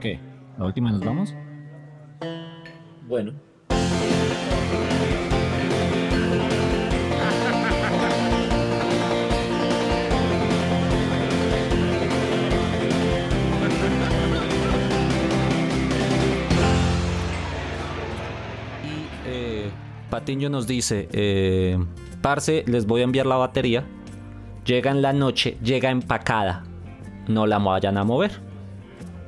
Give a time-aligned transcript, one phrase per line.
[0.00, 0.18] ¿Qué?
[0.58, 1.34] ¿La última nos vamos?
[3.06, 3.32] Bueno.
[18.82, 19.70] Y eh,
[20.08, 21.78] Patiño nos dice, eh,
[22.22, 23.84] Parce, les voy a enviar la batería.
[24.64, 26.64] Llega en la noche, llega empacada.
[27.28, 28.49] No la vayan a mover.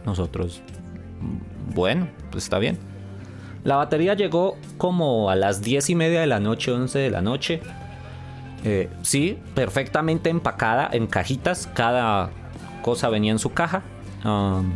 [0.04, 0.62] Nosotros,
[1.74, 2.78] bueno, pues está bien.
[3.64, 7.22] La batería llegó como a las 10 y media de la noche, 11 de la
[7.22, 7.60] noche.
[8.64, 11.68] Eh, sí, perfectamente empacada en cajitas.
[11.74, 12.30] Cada
[12.82, 13.82] cosa venía en su caja.
[14.24, 14.72] Um,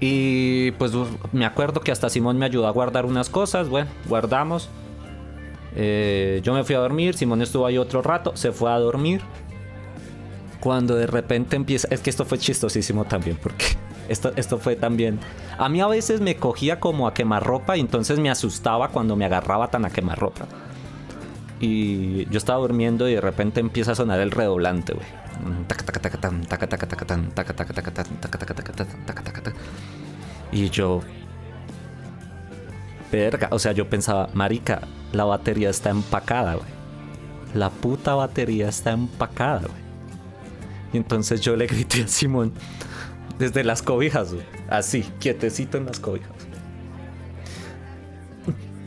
[0.00, 0.92] y pues
[1.32, 3.68] me acuerdo que hasta Simón me ayudó a guardar unas cosas.
[3.68, 4.68] Bueno, guardamos.
[5.76, 7.14] Eh, yo me fui a dormir.
[7.14, 8.32] Simón estuvo ahí otro rato.
[8.34, 9.22] Se fue a dormir.
[10.62, 11.88] Cuando de repente empieza.
[11.90, 13.36] Es que esto fue chistosísimo también.
[13.42, 13.64] Porque
[14.08, 15.18] esto, esto fue también.
[15.58, 17.76] A mí a veces me cogía como a quemarropa.
[17.76, 20.46] Y entonces me asustaba cuando me agarraba tan a quemarropa.
[21.58, 25.06] Y yo estaba durmiendo y de repente empieza a sonar el redoblante, güey.
[30.52, 31.00] Y yo.
[33.10, 33.48] Verga.
[33.50, 36.68] O sea, yo pensaba, marica, la batería está empacada, güey.
[37.54, 39.91] La puta batería está empacada, güey.
[40.92, 42.52] Y entonces yo le grité a Simón
[43.38, 44.34] desde las cobijas.
[44.68, 46.30] Así, quietecito en las cobijas.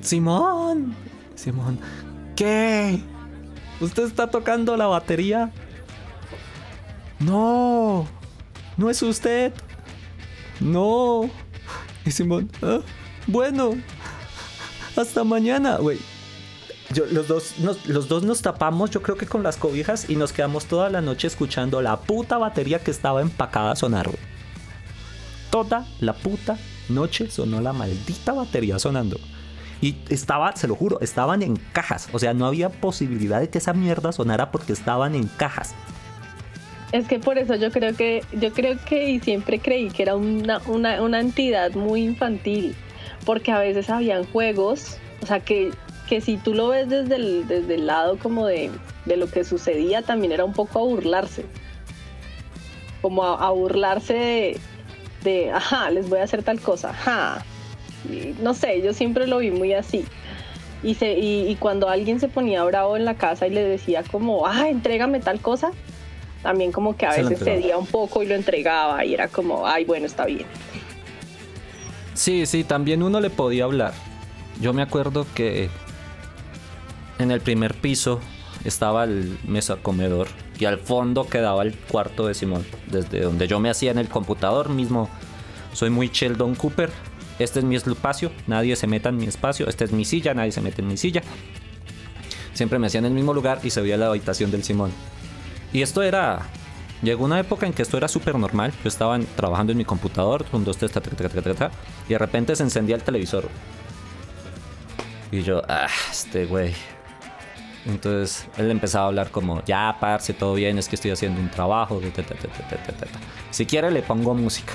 [0.02, 0.96] Simón,
[1.36, 1.80] Simón,
[2.36, 3.00] ¿qué?
[3.82, 5.52] ¿Usted está tocando la batería?
[7.20, 8.08] No,
[8.78, 9.52] no es usted.
[10.60, 11.30] No.
[12.06, 12.80] Y Simón, "Ah,
[13.28, 13.72] bueno,
[14.96, 15.98] hasta mañana, güey.
[16.94, 20.16] Yo- los, dos, nos, los dos nos tapamos, yo creo que con las cobijas, y
[20.16, 24.10] nos quedamos toda la noche escuchando la puta batería que estaba empacada sonar.
[25.50, 26.58] Toda la puta
[26.90, 29.18] noche sonó la maldita batería sonando.
[29.82, 32.08] Y estaba, se lo juro, estaban en cajas.
[32.14, 35.74] O sea, no había posibilidad de que esa mierda sonara porque estaban en cajas.
[36.92, 40.16] Es que por eso yo creo que, yo creo que y siempre creí que era
[40.16, 42.74] una, una, una entidad muy infantil,
[43.26, 45.72] porque a veces habían juegos, o sea que,
[46.08, 48.72] que si tú lo ves desde el, desde el lado como de,
[49.06, 51.46] de lo que sucedía, también era un poco a burlarse.
[53.02, 54.60] Como a, a burlarse de,
[55.24, 57.46] de, ajá, les voy a hacer tal cosa, ajá.
[58.10, 60.06] Y no sé, yo siempre lo vi muy así.
[60.84, 64.04] Y, se, y, y cuando alguien se ponía bravo en la casa y le decía
[64.04, 65.72] como, ah, entrégame tal cosa,
[66.44, 69.66] también como que a Se veces cedía un poco y lo entregaba y era como,
[69.66, 70.46] ay, bueno, está bien.
[72.14, 73.94] Sí, sí, también uno le podía hablar.
[74.62, 75.70] Yo me acuerdo que
[77.20, 78.20] en el primer piso
[78.64, 80.28] estaba el mesa comedor
[80.60, 84.10] y al fondo quedaba el cuarto de Simón, desde donde yo me hacía en el
[84.10, 85.10] computador mismo.
[85.74, 86.90] Soy muy Sheldon Cooper.
[87.38, 89.68] Este es mi espacio, nadie se meta en mi espacio.
[89.68, 91.22] Esta es mi silla, nadie se mete en mi silla.
[92.54, 94.92] Siempre me hacía en el mismo lugar y se veía la habitación del Simón.
[95.74, 96.44] Y esto era.
[97.02, 98.72] Llegó una época en que esto era súper normal.
[98.82, 101.72] Yo estaba trabajando en mi computador, un, dos, tres, ta, ta,
[102.08, 103.50] y de repente se encendía el televisor.
[105.30, 106.74] Y yo, ah, este güey.
[107.86, 111.50] Entonces él empezaba a hablar como, ya, parce, todo bien, es que estoy haciendo un
[111.50, 112.02] trabajo.
[113.52, 114.74] Si quiere, le pongo música.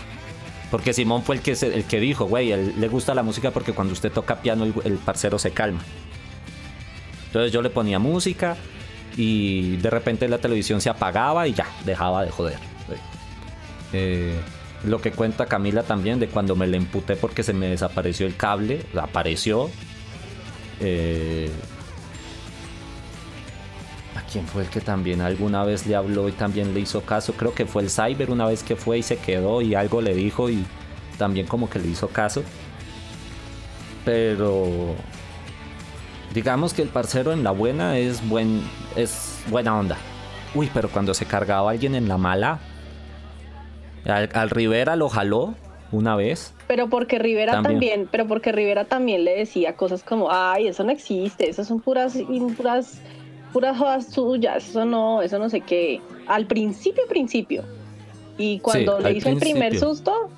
[0.71, 3.93] Porque Simón fue el que, el que dijo, güey, le gusta la música porque cuando
[3.93, 5.81] usted toca piano, el, el parcero se calma.
[7.27, 8.57] Entonces yo le ponía música
[9.17, 12.59] y de repente la televisión se apagaba y ya, dejaba de joder.
[13.93, 14.39] Eh,
[14.85, 18.37] lo que cuenta Camila también de cuando me le emputé porque se me desapareció el
[18.37, 19.71] cable, apareció.
[20.81, 21.70] Eh, ¿A
[24.31, 27.33] quién fue el que también alguna vez le habló y también le hizo caso?
[27.35, 30.15] Creo que fue el Cyber una vez que fue y se quedó y algo le
[30.15, 30.65] dijo y
[31.19, 32.43] también como que le hizo caso.
[34.05, 34.95] Pero
[36.35, 38.63] digamos que el parcero en la buena es buen
[38.97, 39.97] es buena onda.
[40.55, 42.61] Uy, pero cuando se cargaba alguien en la mala,
[44.05, 45.55] al, al Rivera lo jaló
[45.93, 46.55] una vez.
[46.67, 47.75] Pero porque Rivera También.
[47.75, 48.09] también.
[48.11, 52.17] pero porque Rivera también le decía cosas como, ay, eso no existe, eso son puras,
[52.57, 53.01] puras,
[53.53, 56.01] puras jodas suyas, eso no, eso no sé qué.
[56.27, 57.65] Al principio, principio.
[58.39, 59.89] Y cuando Sí, le hizo el primer principio.
[59.95, 60.31] susto,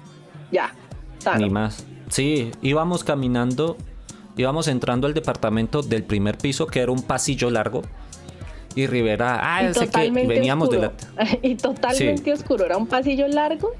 [0.51, 0.75] ya.
[1.19, 1.39] sano.
[1.39, 1.85] Ni más.
[2.09, 3.77] Sí, íbamos caminando,
[4.37, 7.83] íbamos entrando al departamento del primer piso, que era un pasillo largo.
[8.75, 10.93] Y Rivera, ah, Y ese que veníamos de oscuro.
[11.17, 11.39] la.
[11.43, 12.65] y totalmente oscuro.
[12.65, 13.73] Era un pasillo largo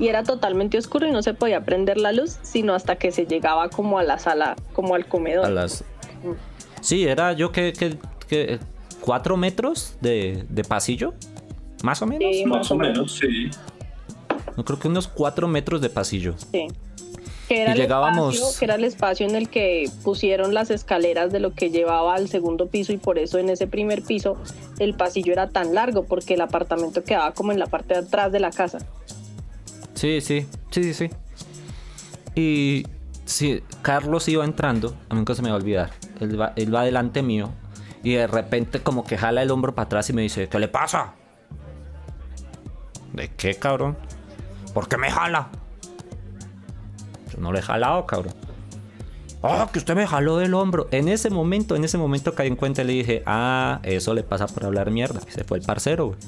[0.00, 3.26] y era totalmente oscuro y no se podía prender la luz sino hasta que se
[3.26, 5.44] llegaba como a la sala, como al comedor.
[5.46, 5.84] a las...
[6.80, 7.96] Sí, era yo que, que,
[8.26, 8.58] que
[9.10, 11.14] cuatro metros de, de pasillo,
[11.82, 12.28] más o menos.
[12.36, 13.50] Sí, Más o menos, sí.
[14.56, 16.36] Yo creo que unos cuatro metros de pasillo.
[16.52, 16.68] Sí.
[17.48, 20.70] Que era, Y el llegábamos- espacio, que era el espacio en el que pusieron las
[20.70, 24.36] escaleras de lo que llevaba al segundo piso y por eso en ese primer piso
[24.78, 28.30] el pasillo era tan largo porque el apartamento quedaba como en la parte de atrás
[28.30, 28.78] de la casa.
[29.94, 31.10] Sí, sí, sí, sí, sí.
[32.36, 32.84] Y
[33.24, 35.90] sí, Carlos iba entrando, a mí nunca se me va a olvidar.
[36.20, 37.50] Él va, él va delante mío
[38.02, 40.68] y de repente como que jala el hombro para atrás y me dice, ¿qué le
[40.68, 41.14] pasa?
[43.12, 43.96] ¿De qué, cabrón?
[44.72, 45.48] ¿Por qué me jala?
[47.32, 48.34] Yo no le he jalado, cabrón.
[49.42, 50.88] Ah, que usted me jaló del hombro.
[50.90, 54.22] En ese momento, en ese momento caí en cuenta y le dije, ah, eso le
[54.22, 55.20] pasa por hablar mierda.
[55.26, 56.18] Y se fue el parcero, güey.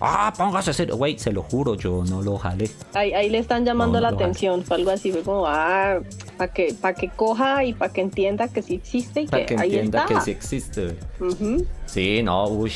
[0.00, 0.96] Ah, póngase serio.
[0.96, 2.70] Güey, se lo juro, yo no lo jalé.
[2.94, 6.00] Ahí, ahí le están llamando No, la atención, fue algo así, fue como, ah,
[6.36, 9.56] para que, pa que coja y para que entienda que sí existe y Para que,
[9.56, 10.14] que ahí entienda está.
[10.14, 11.32] que sí existe, güey.
[11.32, 11.66] Ujú.
[11.86, 12.72] Sí, no, uy.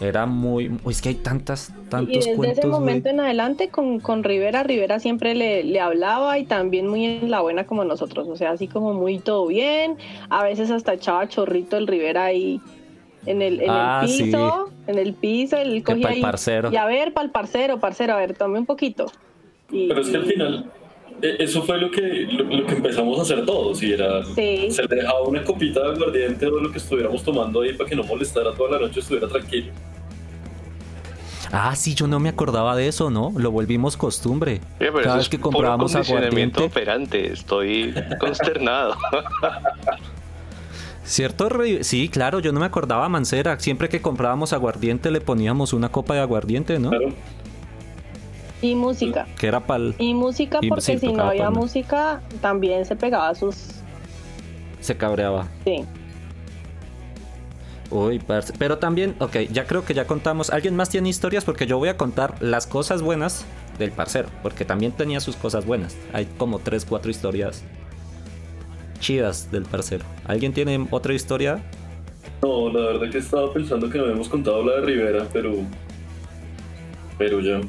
[0.00, 0.68] Era muy.
[0.84, 2.58] Uy, es que hay tantas, tantos Y desde cuentos.
[2.58, 2.80] ese güey.
[2.80, 7.30] momento en adelante con, con Rivera, Rivera siempre le, le hablaba y también muy en
[7.30, 9.96] la buena como nosotros, o sea, así como muy todo bien,
[10.30, 12.60] a veces hasta echaba chorrito el Rivera ahí
[13.26, 14.22] en el, en Ah, el sí.
[14.24, 16.70] piso, en el piso, él cogía ahí, parcero.
[16.72, 19.06] y a ver, para el parcero, parcero, a ver, tome un poquito.
[19.70, 20.70] Y, Pero es que al final,
[21.22, 23.82] eh, eso fue lo que, lo, lo que empezamos a hacer todos.
[23.82, 24.70] Y era, Sí.
[24.70, 27.96] se le dejaba una copita de aguardiente o lo que estuviéramos tomando ahí para que
[27.96, 29.72] no molestara toda la noche, estuviera tranquilo.
[31.56, 33.32] Ah, sí, yo no me acordaba de eso, ¿no?
[33.36, 34.60] Lo volvimos costumbre.
[34.78, 36.64] Pero Cada eso vez que comprábamos aguardiente.
[36.64, 37.32] operante.
[37.32, 38.96] Estoy consternado.
[41.04, 41.48] ¿Cierto?
[41.82, 43.58] Sí, claro, yo no me acordaba, Mancera.
[43.60, 46.90] Siempre que comprábamos aguardiente le poníamos una copa de aguardiente, ¿no?
[46.90, 47.08] Claro.
[48.62, 49.26] y música.
[49.38, 51.60] Que era para Y música, Y porque sí, si no había palma.
[51.60, 53.66] música, también se pegaba sus...
[54.80, 55.46] Se cabreaba.
[55.64, 55.84] Sí.
[57.90, 58.54] Uy, parce.
[58.58, 60.50] Pero también, ok, ya creo que ya contamos.
[60.50, 61.44] ¿Alguien más tiene historias?
[61.44, 63.44] Porque yo voy a contar las cosas buenas
[63.78, 64.28] del parcero.
[64.42, 65.96] Porque también tenía sus cosas buenas.
[66.12, 67.62] Hay como tres, cuatro historias
[69.00, 70.04] chidas del parcero.
[70.26, 71.62] ¿Alguien tiene otra historia?
[72.42, 75.54] No, la verdad que estaba pensando que no habíamos contado la de Rivera, pero.
[77.18, 77.60] Pero ya.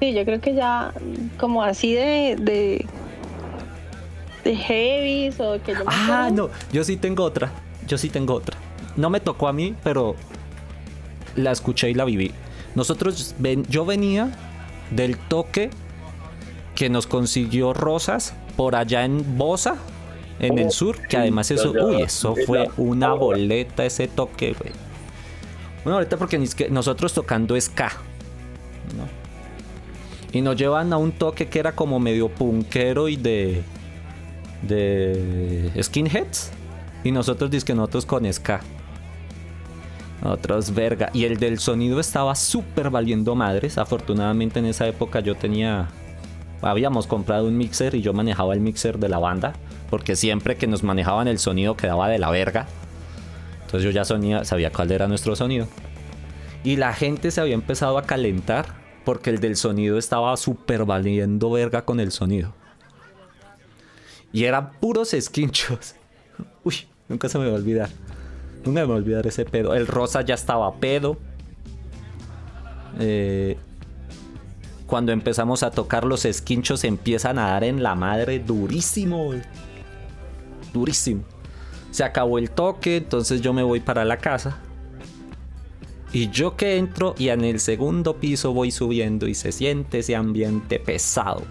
[0.00, 0.92] Sí, yo creo que ya
[1.38, 2.36] como así de...
[2.40, 2.86] de
[4.44, 7.50] de heavies o que yo me Ah, no, yo sí tengo otra.
[7.88, 8.58] Yo sí tengo otra.
[8.96, 10.14] No me tocó a mí, pero
[11.34, 12.30] la escuché y la viví.
[12.74, 14.30] Nosotros, ven, yo venía
[14.90, 15.70] del toque
[16.74, 19.76] que nos consiguió Rosas por allá en Bosa,
[20.38, 24.72] en el sur, que además eso, uy, eso fue una boleta ese toque, güey.
[25.84, 26.38] Una boleta porque
[26.70, 27.92] nosotros tocando ska,
[28.96, 29.08] ¿no?
[30.32, 33.62] Y nos llevan a un toque que era como medio punkero y de
[34.66, 36.50] de skinheads
[37.02, 38.60] y nosotros que nosotros con ska.
[40.22, 41.10] Otros verga.
[41.12, 43.76] Y el del sonido estaba súper valiendo madres.
[43.76, 45.88] Afortunadamente en esa época yo tenía...
[46.62, 49.52] Habíamos comprado un mixer y yo manejaba el mixer de la banda.
[49.94, 52.66] Porque siempre que nos manejaban el sonido quedaba de la verga.
[53.60, 55.68] Entonces yo ya sonía, sabía cuál era nuestro sonido.
[56.64, 58.66] Y la gente se había empezado a calentar
[59.04, 62.52] porque el del sonido estaba súper valiendo verga con el sonido.
[64.32, 65.94] Y eran puros esquinchos.
[66.64, 66.74] Uy,
[67.08, 67.88] nunca se me va a olvidar.
[68.64, 69.74] Nunca me va a olvidar ese pedo.
[69.74, 71.18] El rosa ya estaba pedo.
[72.98, 73.56] Eh,
[74.88, 79.34] cuando empezamos a tocar los esquinchos empiezan a dar en la madre durísimo.
[80.74, 81.22] Durísimo.
[81.90, 84.58] Se acabó el toque, entonces yo me voy para la casa.
[86.12, 90.14] Y yo que entro y en el segundo piso voy subiendo y se siente ese
[90.14, 91.42] ambiente pesado.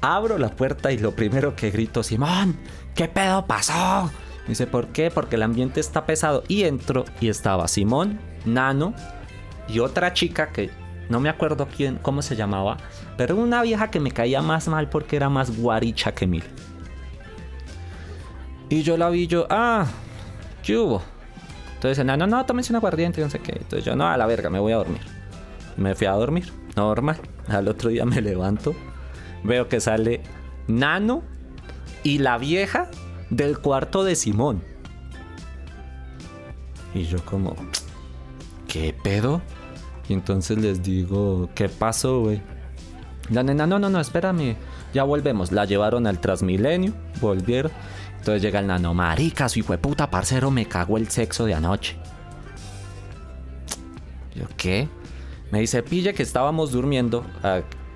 [0.00, 2.56] Abro la puerta y lo primero que grito, Simón,
[2.94, 4.10] ¿qué pedo pasó?
[4.44, 5.10] Me dice, ¿por qué?
[5.10, 6.44] Porque el ambiente está pesado.
[6.46, 8.94] Y entro y estaba Simón, Nano
[9.68, 10.70] y otra chica que
[11.08, 12.76] no me acuerdo quién, cómo se llamaba,
[13.16, 16.44] pero una vieja que me caía más mal porque era más guaricha que mil.
[18.74, 19.86] Y yo la vi yo, ah,
[20.64, 21.00] ¿qué hubo?
[21.76, 23.52] Entonces, Nano, no, tómense un aguardiente, no sé qué.
[23.52, 25.00] Entonces yo, no, a la verga, me voy a dormir.
[25.76, 27.20] Me fui a dormir, normal.
[27.46, 28.74] Al otro día me levanto,
[29.44, 30.22] veo que sale
[30.66, 31.22] Nano
[32.02, 32.90] y la vieja
[33.30, 34.60] del cuarto de Simón.
[36.94, 37.54] Y yo como,
[38.66, 39.40] ¿qué pedo?
[40.08, 42.42] Y entonces les digo, ¿qué pasó, güey?
[43.30, 44.56] La nena, no, no, no, espérame.
[44.92, 45.52] Ya volvemos.
[45.52, 47.70] La llevaron al Transmilenio, volvieron.
[48.24, 51.52] Entonces llega el nano, marica, su hijo de puta parcero me cagó el sexo de
[51.52, 51.94] anoche.
[54.34, 54.88] Yo, ¿qué?
[55.50, 57.22] Me dice, pille que estábamos durmiendo.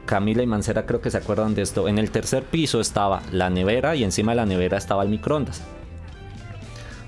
[0.04, 1.88] Camila y Mancera creo que se acuerdan de esto.
[1.88, 5.62] En el tercer piso estaba la nevera y encima de la nevera estaba el microondas.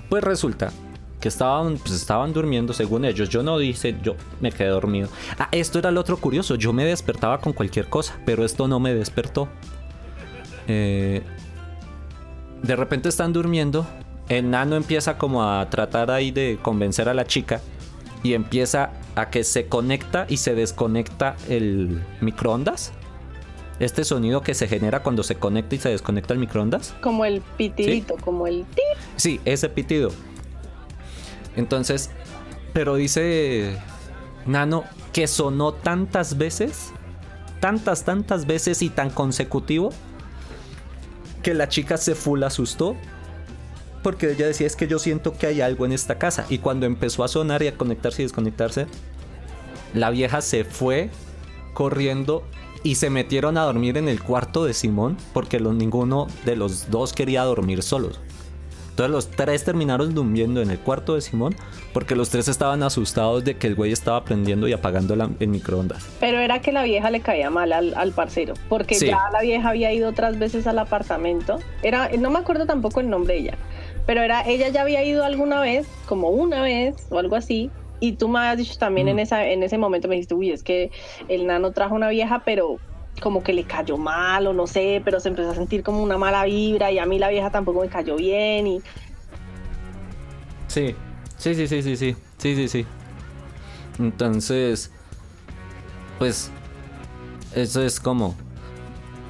[0.09, 0.71] Pues resulta
[1.19, 3.29] que estaban, pues estaban durmiendo según ellos.
[3.29, 5.09] Yo no dice, yo me quedé dormido.
[5.37, 6.55] Ah, esto era lo otro curioso.
[6.55, 9.47] Yo me despertaba con cualquier cosa, pero esto no me despertó.
[10.67, 11.21] Eh,
[12.61, 13.85] de repente están durmiendo.
[14.29, 17.61] El nano empieza como a tratar ahí de convencer a la chica
[18.23, 22.93] y empieza a que se conecta y se desconecta el microondas.
[23.79, 26.93] Este sonido que se genera cuando se conecta y se desconecta el microondas.
[27.01, 28.83] Como el pitidito, como el tir.
[29.15, 30.11] Sí, ese pitido.
[31.55, 32.11] Entonces,
[32.73, 33.77] pero dice
[34.45, 36.93] Nano que sonó tantas veces,
[37.59, 39.89] tantas, tantas veces y tan consecutivo,
[41.41, 42.95] que la chica se full asustó.
[44.03, 46.45] Porque ella decía, es que yo siento que hay algo en esta casa.
[46.49, 48.87] Y cuando empezó a sonar y a conectarse y desconectarse,
[49.93, 51.09] la vieja se fue
[51.73, 52.43] corriendo
[52.83, 57.13] y se metieron a dormir en el cuarto de Simón porque ninguno de los dos
[57.13, 58.19] quería dormir solos.
[58.91, 61.55] Entonces los tres terminaron durmiendo en el cuarto de Simón
[61.93, 65.47] porque los tres estaban asustados de que el güey estaba prendiendo y apagando la, el
[65.47, 66.07] microondas.
[66.19, 69.93] Pero era que la vieja le caía mal al, parcero, porque ya la vieja había
[69.93, 71.57] ido otras veces al apartamento.
[71.81, 73.57] Era, no me acuerdo tampoco el nombre de ella,
[74.05, 77.71] pero era, ella ya había ido alguna vez, como una vez o algo así,
[78.01, 79.19] y tú me has dicho también en, mm.
[79.19, 80.91] esa, en ese momento, me dijiste, uy, es que
[81.29, 82.77] el nano trajo una vieja, pero
[83.19, 86.17] como que le cayó mal o no sé, pero se empezó a sentir como una
[86.17, 88.81] mala vibra y a mí la vieja tampoco me cayó bien y...
[90.67, 90.95] Sí,
[91.37, 92.85] sí, sí, sí, sí, sí, sí, sí, sí.
[93.99, 94.91] Entonces,
[96.17, 96.51] pues,
[97.55, 98.35] eso es como...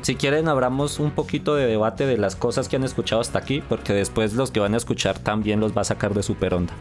[0.02, 3.62] Si quieren, abramos un poquito de debate de las cosas que han escuchado hasta aquí,
[3.68, 6.74] porque después los que van a escuchar también los va a sacar de super onda.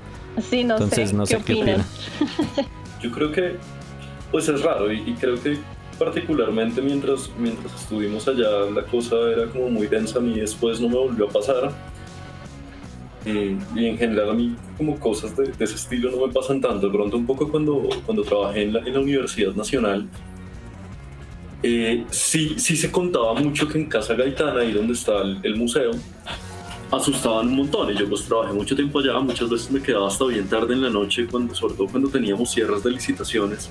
[0.49, 1.17] Sí, no Entonces, sé.
[1.17, 1.85] no sé qué opinan.
[3.03, 3.57] Yo creo que,
[4.31, 5.59] pues es raro y creo que
[6.01, 10.89] particularmente mientras, mientras estuvimos allá la cosa era como muy densa, a mí después no
[10.89, 11.71] me volvió a pasar.
[13.27, 16.87] Eh, y en general a mí como cosas de, ese estilo no me pasan tanto.
[16.87, 20.09] De pronto un poco cuando, cuando trabajé en la, en la Universidad Nacional,
[21.63, 25.91] eh, sí, sí se contaba mucho que en Casa Gaitana, ahí donde está el, museo,
[26.91, 27.91] asustaban un montón.
[27.91, 30.81] Y yo pues trabajé mucho tiempo allá, muchas veces me quedaba hasta bien tarde en
[30.81, 33.71] la noche, cuando, sobre todo cuando teníamos cierres de licitaciones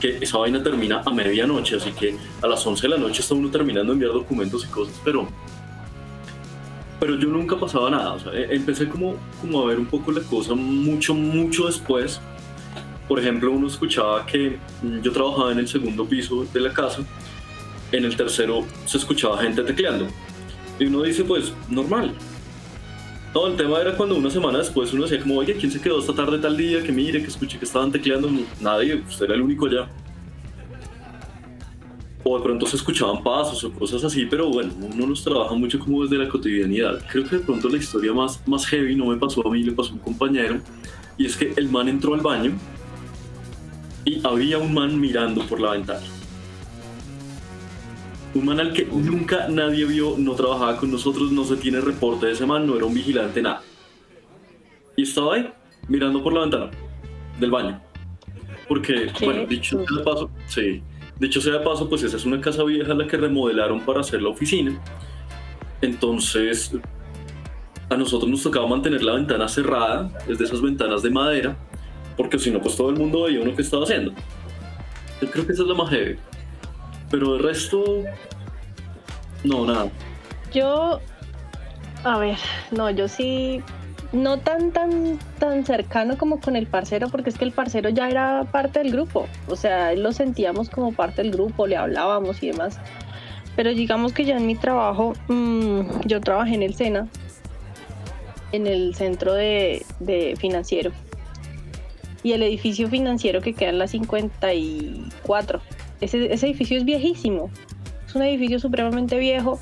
[0.00, 3.34] que esa vaina termina a medianoche, así que a las 11 de la noche está
[3.34, 5.28] uno terminando de enviar documentos y cosas, pero,
[6.98, 10.10] pero yo nunca pasaba nada, o sea, e, empecé como, como a ver un poco
[10.10, 12.20] la cosa mucho, mucho después.
[13.06, 17.02] Por ejemplo, uno escuchaba que mm, yo trabajaba en el segundo piso de la casa,
[17.92, 20.06] en el tercero se escuchaba gente tecleando.
[20.78, 22.14] Y uno dice, pues, normal,
[23.34, 26.00] no, el tema era cuando una semana después uno decía como, oye, ¿quién se quedó
[26.00, 26.82] esta tarde tal día?
[26.82, 28.28] Que mire, que escuché que estaban tecleando.
[28.60, 29.88] Nadie, usted pues, era el único allá.
[32.24, 35.78] O de pronto se escuchaban pasos o cosas así, pero bueno, uno nos trabaja mucho
[35.78, 37.02] como desde la cotidianidad.
[37.10, 39.72] Creo que de pronto la historia más, más heavy no me pasó a mí, le
[39.72, 40.60] pasó a un compañero.
[41.16, 42.52] Y es que el man entró al baño
[44.04, 46.19] y había un man mirando por la ventana
[48.34, 52.26] un man al que nunca nadie vio, no trabajaba con nosotros, no se tiene reporte
[52.26, 53.62] de ese man, no era un vigilante, nada.
[54.96, 55.50] Y estaba ahí,
[55.88, 56.70] mirando por la ventana
[57.38, 57.80] del baño.
[58.68, 60.82] Porque, bueno, dicho sea de paso, sí,
[61.18, 64.22] dicho sea de paso, pues esa es una casa vieja la que remodelaron para hacer
[64.22, 64.80] la oficina.
[65.82, 66.72] Entonces,
[67.88, 71.56] a nosotros nos tocaba mantener la ventana cerrada, desde esas ventanas de madera,
[72.16, 74.12] porque si no, pues todo el mundo veía uno que estaba haciendo.
[75.20, 76.16] Yo creo que esa es la más heavy.
[77.10, 78.04] Pero el resto,
[79.44, 79.90] no, nada.
[80.52, 81.00] Yo,
[82.04, 82.38] a ver,
[82.70, 83.62] no, yo sí,
[84.12, 88.08] no tan, tan, tan cercano como con el parcero, porque es que el parcero ya
[88.08, 89.26] era parte del grupo.
[89.48, 92.78] O sea, lo sentíamos como parte del grupo, le hablábamos y demás.
[93.56, 97.08] Pero digamos que ya en mi trabajo, mm, yo trabajé en el SENA,
[98.52, 100.92] en el centro de, de financiero.
[102.22, 105.60] Y el edificio financiero que queda en la 54
[106.00, 107.50] ese, edificio es viejísimo.
[108.06, 109.60] Es un edificio supremamente viejo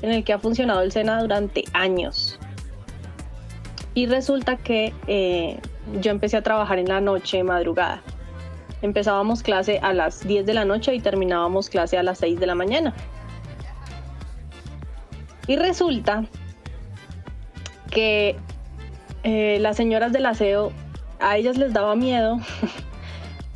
[0.00, 2.38] en el que ha funcionado el SENA durante años.
[3.94, 5.58] Y resulta que eh,
[6.00, 8.02] yo empecé a trabajar en la noche, madrugada.
[8.80, 12.46] Empezábamos clase a las 10 de la noche y terminábamos clase a las 6 de
[12.46, 12.94] la mañana.
[15.46, 16.24] Y resulta
[17.90, 18.36] que
[19.24, 20.72] eh, las señoras del aseo,
[21.20, 22.38] a ellas les daba miedo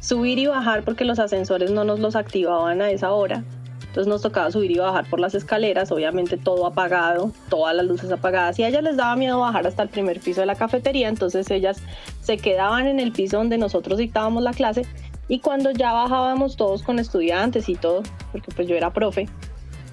[0.06, 3.42] subir y bajar porque los ascensores no nos los activaban a esa hora.
[3.80, 8.12] Entonces nos tocaba subir y bajar por las escaleras, obviamente todo apagado, todas las luces
[8.12, 8.56] apagadas.
[8.58, 11.50] Y a ellas les daba miedo bajar hasta el primer piso de la cafetería, entonces
[11.50, 11.78] ellas
[12.20, 14.86] se quedaban en el piso donde nosotros dictábamos la clase.
[15.28, 19.28] Y cuando ya bajábamos todos con estudiantes y todo, porque pues yo era profe,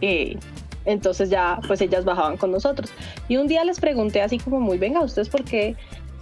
[0.02, 0.38] eh,
[0.86, 2.92] entonces ya pues ellas bajaban con nosotros.
[3.30, 5.76] Y un día les pregunté así como muy, venga, ¿ustedes por qué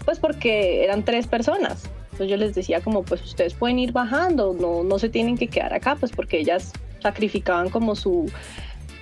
[0.06, 1.90] pues porque eran tres personas.
[2.22, 5.48] Entonces yo les decía como, pues ustedes pueden ir bajando, no, no se tienen que
[5.48, 8.32] quedar acá, pues porque ellas sacrificaban como su,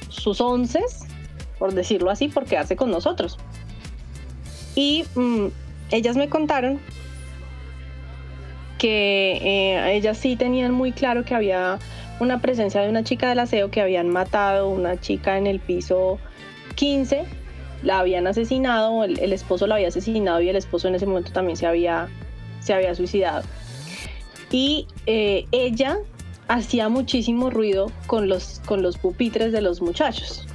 [0.08, 1.02] sus onces,
[1.58, 3.38] por decirlo así, por quedarse con nosotros.
[4.74, 5.48] Y mm,
[5.92, 6.80] ellas me contaron
[8.78, 11.78] que eh, ellas sí tenían muy claro que había
[12.22, 16.20] una presencia de una chica del aseo que habían matado, una chica en el piso
[16.76, 17.26] 15,
[17.84, 21.58] la habían asesinado, el, esposo la había asesinado y el esposo en ese momento también
[21.58, 22.08] se había,
[22.62, 23.44] se había suicidado.
[24.52, 25.98] Y eh, ella
[26.48, 30.48] hacía muchísimo ruido con los, con los pupitres de los muchachos.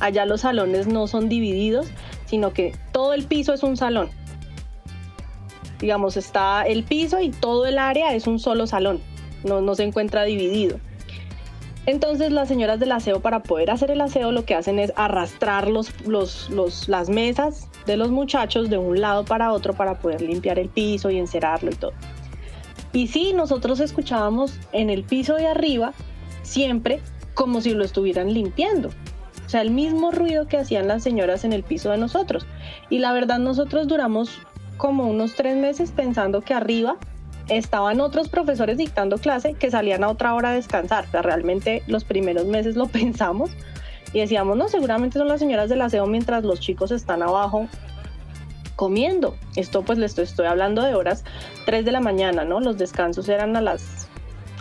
[0.00, 1.86] Allá los salones no son divididos,
[2.26, 4.10] sino que todo el piso es un salón.
[5.80, 9.00] Digamos, está el piso y todo el área es un solo salón,
[9.44, 10.80] no, no se encuentra dividido.
[11.88, 15.68] Entonces las señoras del aseo para poder hacer el aseo lo que hacen es arrastrar
[15.68, 15.90] los,
[16.86, 21.10] las mesas de los muchachos de un lado para otro para poder limpiar el piso
[21.10, 21.92] y encerarlo y todo.
[22.92, 25.92] Y sí, nosotros escuchábamos en el piso de arriba
[26.42, 27.00] siempre
[27.34, 28.90] como si lo estuvieran limpiando.
[29.44, 32.46] O sea, el mismo ruido que hacían las señoras en el piso de nosotros.
[32.90, 34.40] Y la verdad nosotros duramos
[34.76, 36.96] como unos tres meses pensando que arriba
[37.48, 41.06] estaban otros profesores dictando clase que salían a otra hora a descansar.
[41.06, 43.50] O sea, realmente los primeros meses lo pensamos
[44.12, 47.68] y decíamos, no, seguramente son las señoras del aseo mientras los chicos están abajo
[48.76, 49.36] comiendo.
[49.56, 51.24] Esto pues les estoy, hablando de horas
[51.66, 52.60] 3 de la mañana, ¿no?
[52.60, 54.08] Los descansos eran a las,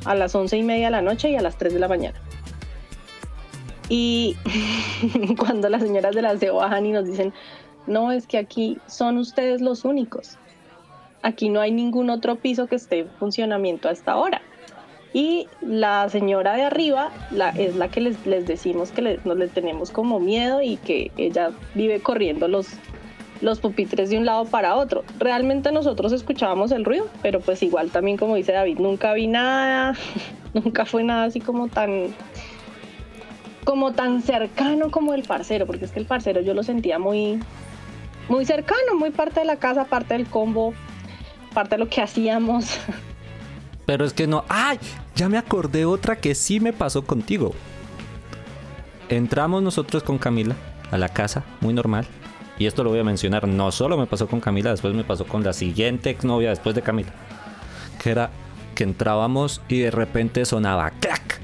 [0.06, 2.20] a las 11 y media de la noche y a las 3 de la mañana.
[3.90, 4.36] Y
[5.38, 7.34] cuando las señoras del aseo bajan y nos dicen,
[7.86, 10.38] no, es que aquí son ustedes los únicos
[11.22, 14.42] aquí no hay ningún otro piso que esté en funcionamiento hasta ahora.
[15.14, 17.12] Y la señora de arriba
[17.58, 22.00] es la que les, decimos que nos le tenemos como miedo y que ella vive
[22.02, 22.68] corriendo los,
[23.42, 25.04] los pupitres de un lado para otro.
[25.18, 29.96] Realmente nosotros escuchábamos el ruido, pero pues igual también como dice David, nunca vi nada,
[30.54, 32.14] nunca fue nada así como tan
[33.64, 37.40] como tan cercano como el parcero, porque es que el parcero yo lo sentía muy
[38.30, 40.74] muy cercano, muy parte de la casa, parte del combo,
[41.54, 42.78] parte de lo que hacíamos.
[43.88, 44.44] Pero es que no.
[44.50, 44.78] ¡Ay!
[45.16, 47.56] Ya me acordé otra que sí me pasó contigo.
[49.08, 50.56] Entramos nosotros con Camila
[50.92, 52.06] a la casa, muy normal.
[52.60, 53.48] Y esto lo voy a mencionar.
[53.48, 56.82] No solo me pasó con Camila, después me pasó con la siguiente exnovia después de
[56.82, 57.14] Camila.
[58.04, 58.30] Que era
[58.76, 61.40] que entrábamos y de repente sonaba ¡clac!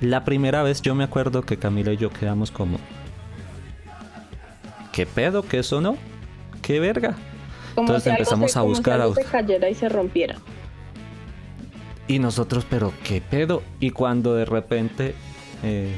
[0.00, 2.78] La primera vez yo me acuerdo que Camila y yo quedamos como.
[4.92, 5.42] ¿Qué pedo?
[5.42, 5.96] ¿Qué sonó?
[6.62, 7.16] ¿Qué verga?
[7.76, 9.00] Entonces empezamos a buscar.
[9.00, 10.36] Como se cayera y se rompiera.
[12.10, 13.62] Y nosotros, pero qué pedo.
[13.78, 15.14] Y cuando de repente.
[15.62, 15.94] Eh,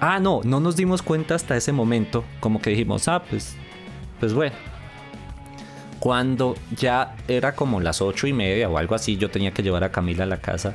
[0.00, 2.22] ah, no, no nos dimos cuenta hasta ese momento.
[2.38, 3.56] Como que dijimos, ah, pues.
[4.20, 4.54] Pues bueno.
[5.98, 9.82] Cuando ya era como las ocho y media o algo así, yo tenía que llevar
[9.82, 10.74] a Camila a la casa.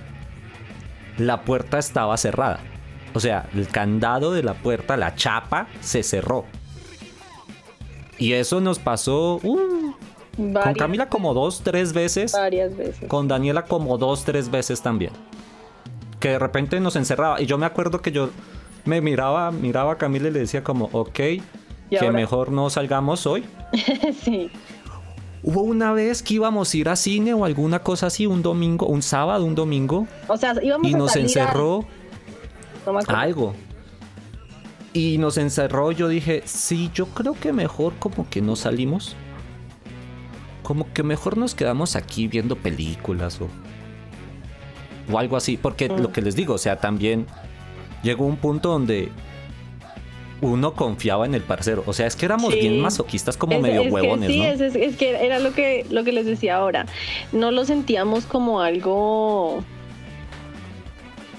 [1.19, 2.59] La puerta estaba cerrada.
[3.13, 6.45] O sea, el candado de la puerta, la chapa, se cerró.
[8.17, 9.76] Y eso nos pasó uh,
[10.37, 12.31] con Camila como dos, tres veces.
[12.31, 13.09] Varias veces.
[13.09, 15.11] Con Daniela como dos, tres veces también.
[16.19, 17.41] Que de repente nos encerraba.
[17.41, 18.29] Y yo me acuerdo que yo
[18.85, 21.19] me miraba, miraba a Camila y le decía como, ok,
[21.89, 23.43] que mejor no salgamos hoy.
[24.23, 24.49] sí.
[25.43, 28.87] Hubo una vez que íbamos a ir a cine o alguna cosa así, un domingo,
[28.87, 30.07] un sábado, un domingo.
[30.27, 31.85] O sea, íbamos y nos encerró
[33.07, 33.53] algo
[34.97, 39.15] y nos encerró, yo dije, sí, yo creo que mejor como que no salimos.
[40.67, 43.47] Como que mejor nos quedamos aquí viendo películas o,
[45.09, 45.55] o algo así.
[45.55, 46.01] Porque mm.
[46.01, 47.25] lo que les digo, o sea, también
[48.03, 49.07] llegó un punto donde
[50.41, 51.83] uno confiaba en el parcero.
[51.85, 54.43] O sea, es que éramos bien masoquistas como medio huevones, sí, ¿no?
[54.43, 56.85] Es, es, que era lo que, lo que les decía ahora.
[57.31, 59.63] No lo sentíamos como algo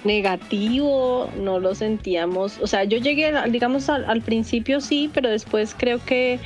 [0.04, 5.98] negativo, no lo sentíamos, o sea, yo llegué, digamos, al, principio sí, pero después creo
[6.04, 6.38] que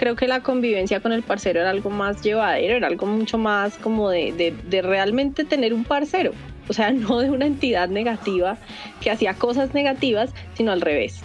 [0.00, 3.76] creo que la convivencia con el parcero era algo más llevadero, era algo mucho más
[3.76, 6.32] como de, realmente tener un parcero,
[6.68, 8.56] o sea, no de una entidad negativa
[9.02, 11.20] que hacía cosas negativas, sino al revés.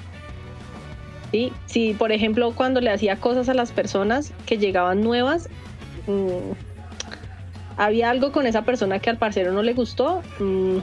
[1.31, 1.53] ¿Sí?
[1.67, 5.47] Si, por ejemplo, cuando le hacía cosas a las personas que llegaban nuevas,
[6.07, 6.51] mm,
[7.77, 10.79] había algo con esa persona que al parcero no le gustó, mm,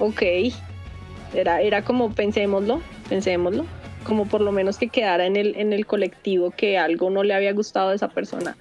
[0.00, 0.22] ok,
[1.34, 3.64] era, era como pensémoslo, pensémoslo,
[4.04, 7.34] como por lo menos que quedara en el, en el colectivo que algo no le
[7.34, 8.56] había gustado de esa persona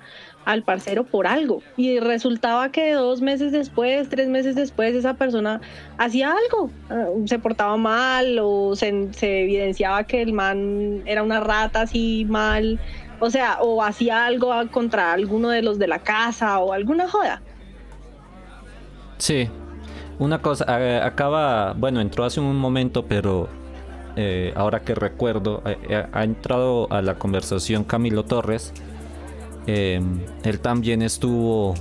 [0.47, 1.61] al parcero por algo.
[1.75, 5.59] Y resultaba que dos meses después, tres meses después, esa persona
[5.97, 11.41] hacía algo, ah, se portaba mal o se, se, evidenciaba que el man era una
[11.41, 12.79] rata así mal
[13.19, 17.41] O sea, o hacía algo contra alguno de los de la casa o alguna joda.
[19.17, 19.49] Sí.
[20.19, 20.65] Una cosa,
[21.05, 23.49] acaba, bueno, entró hace un momento, pero
[24.19, 28.73] eh, ahora que recuerdo, eh, ha entrado a la conversación Camilo Torres.
[29.67, 31.75] Él también estuvo,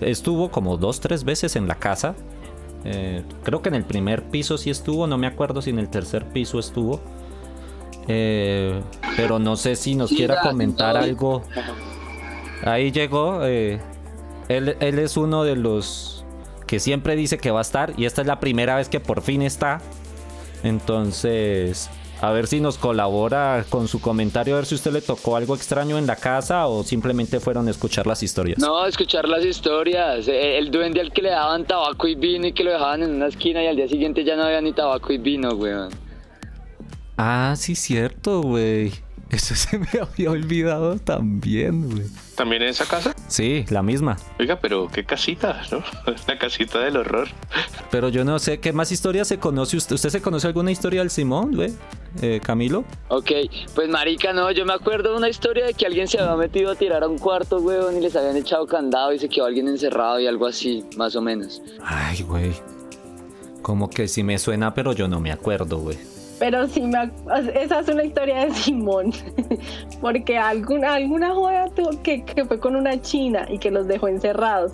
[0.00, 2.14] estuvo como dos, tres veces en la casa.
[3.42, 6.26] creo que en el primer piso sí estuvo, no me acuerdo si en el tercer
[6.26, 7.00] piso estuvo.
[8.06, 11.42] pero no sé si nos quiera comentar algo.
[12.62, 13.42] Ahí llegó.
[13.44, 13.80] él,
[14.48, 16.24] él es uno de los
[16.68, 19.20] que siempre dice que va a estar y esta es la primera vez que por
[19.20, 19.80] fin está.
[20.64, 25.36] Entonces, a ver si nos colabora con su comentario, a ver si usted le tocó
[25.36, 28.58] algo extraño en la casa o simplemente fueron a escuchar las historias.
[28.58, 30.26] No, escuchar las historias.
[30.26, 33.14] E, el duende al que le daban tabaco y vino y que lo dejaban en
[33.14, 35.90] una esquina y al día siguiente ya no había ni tabaco y vino, weón.
[37.18, 39.03] Ah, sí, cierto, güey.
[39.30, 42.06] Eso se me había olvidado también, güey.
[42.34, 43.14] ¿También en esa casa?
[43.28, 44.16] Sí, la misma.
[44.38, 45.82] Oiga, pero qué casita, ¿no?
[46.28, 47.28] La casita del horror.
[47.90, 49.94] Pero yo no sé, ¿qué más historias se conoce usted?
[49.94, 51.72] ¿Usted se conoce alguna historia del Simón, güey?
[52.22, 52.84] Eh, Camilo.
[53.08, 53.30] Ok,
[53.74, 56.70] pues marica, no, yo me acuerdo de una historia de que alguien se había metido
[56.72, 59.68] a tirar a un cuarto, güey, y les habían echado candado y se quedó alguien
[59.68, 61.62] encerrado y algo así, más o menos.
[61.82, 62.52] Ay, güey.
[63.62, 65.98] Como que sí me suena, pero yo no me acuerdo, güey.
[66.44, 67.10] Pero sí, me,
[67.54, 69.14] esa es una historia de Simón,
[70.02, 71.70] porque alguna, alguna joda
[72.02, 74.72] que, que fue con una china y que los dejó encerrados.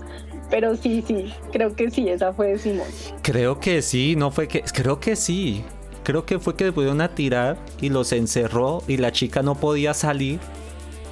[0.50, 2.88] Pero sí, sí, creo que sí, esa fue de Simón.
[3.22, 5.64] Creo que sí, no fue que, creo que sí.
[6.02, 9.94] Creo que fue que pudieron a tirar y los encerró y la chica no podía
[9.94, 10.40] salir.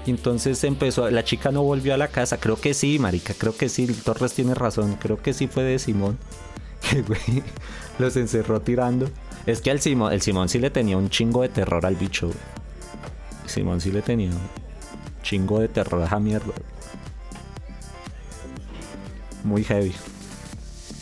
[0.09, 2.39] Entonces empezó, la chica no volvió a la casa.
[2.39, 3.87] Creo que sí, marica, creo que sí.
[3.87, 4.97] Torres tiene razón.
[4.97, 6.19] Creo que sí fue de Simón.
[6.81, 7.43] Que güey,
[7.99, 9.09] los encerró tirando.
[9.47, 12.31] Es que el Simón, el Simón sí le tenía un chingo de terror al bicho.
[13.47, 14.39] Simón sí le tenía un
[15.23, 16.53] chingo de terror a esa mierda.
[19.45, 19.95] Muy heavy.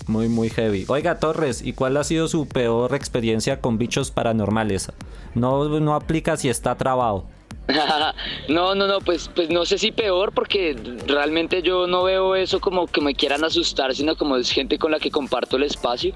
[0.06, 0.84] Muy, muy heavy.
[0.88, 4.92] Oiga, Torres, ¿y cuál ha sido su peor experiencia con bichos paranormales?
[5.34, 7.26] No, no aplica si está trabado.
[8.48, 10.76] no, no, no, pues, pues no sé si peor, porque
[11.06, 14.92] realmente yo no veo eso como que me quieran asustar, sino como es gente con
[14.92, 16.14] la que comparto el espacio.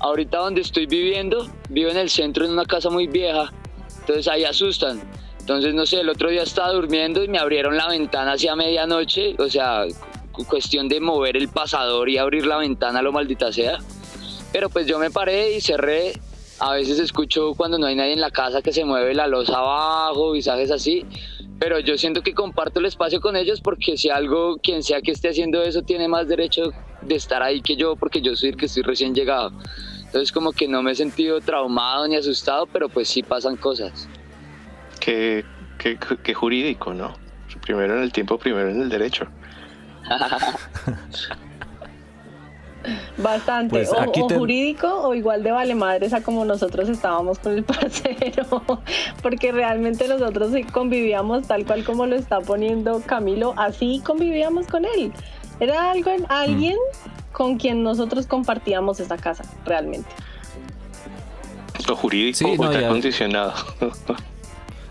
[0.00, 3.52] Ahorita donde estoy viviendo, vivo en el centro en una casa muy vieja,
[4.00, 5.02] entonces ahí asustan.
[5.40, 9.34] Entonces, no sé, el otro día estaba durmiendo y me abrieron la ventana hacia medianoche,
[9.38, 9.84] o sea,
[10.48, 13.78] cuestión de mover el pasador y abrir la ventana, lo maldita sea.
[14.52, 16.12] Pero pues yo me paré y cerré.
[16.60, 19.56] A veces escucho cuando no hay nadie en la casa que se mueve la losa
[19.56, 21.06] abajo, visajes así.
[21.58, 25.10] Pero yo siento que comparto el espacio con ellos porque si algo, quien sea que
[25.10, 28.56] esté haciendo eso, tiene más derecho de estar ahí que yo porque yo soy el
[28.56, 29.52] que estoy recién llegado.
[30.04, 34.06] Entonces como que no me he sentido traumado ni asustado, pero pues sí pasan cosas.
[35.00, 35.44] Qué,
[35.78, 37.14] qué, jurídico, ¿no?
[37.62, 39.26] Primero en el tiempo, primero en el derecho.
[43.18, 43.70] Bastante.
[43.70, 48.62] Pues o, jurídico o igual de vale madres a como nosotros estábamos con el parcero.
[49.22, 53.54] Porque realmente nosotros convivíamos tal cual como lo está poniendo Camilo.
[53.56, 55.12] Así convivíamos con él.
[55.60, 56.76] Era algo, alguien
[57.32, 60.08] con quien nosotros compartíamos esa casa, realmente.
[61.86, 63.52] Lo jurídico no, está condicionado.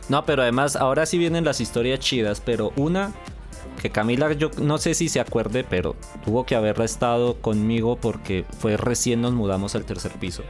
[0.09, 3.13] no, pero además ahora sí vienen las historias chidas, pero una
[3.79, 8.45] que Camila yo no sé si se acuerde, pero tuvo que haberla estado conmigo porque
[8.59, 10.43] fue recién nos mudamos al tercer piso.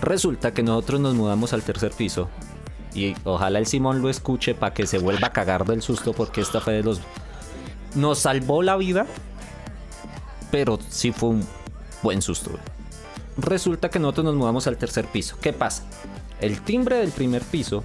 [0.00, 2.28] Resulta que nosotros nos mudamos al tercer piso
[2.94, 6.40] y ojalá el Simón lo escuche para que se vuelva a cagar del susto porque
[6.40, 7.00] esta fue de los
[7.94, 9.06] nos salvó la vida,
[10.50, 11.46] pero sí fue un
[12.02, 12.50] buen susto.
[13.36, 15.36] Resulta que nosotros nos mudamos al tercer piso.
[15.40, 15.84] ¿Qué pasa?
[16.40, 17.84] El timbre del primer piso,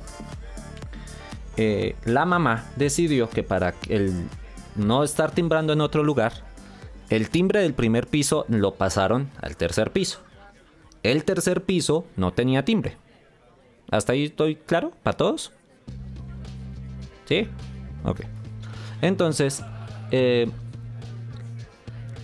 [1.58, 4.28] eh, la mamá decidió que para el
[4.76, 6.34] no estar timbrando en otro lugar,
[7.10, 10.20] el timbre del primer piso lo pasaron al tercer piso.
[11.04, 12.98] El tercer piso no tenía timbre.
[13.92, 14.92] ¿Hasta ahí estoy claro?
[15.04, 15.52] ¿Para todos?
[17.26, 17.48] ¿Sí?
[18.04, 18.22] Ok.
[19.02, 19.63] Entonces,
[20.12, 20.50] eh,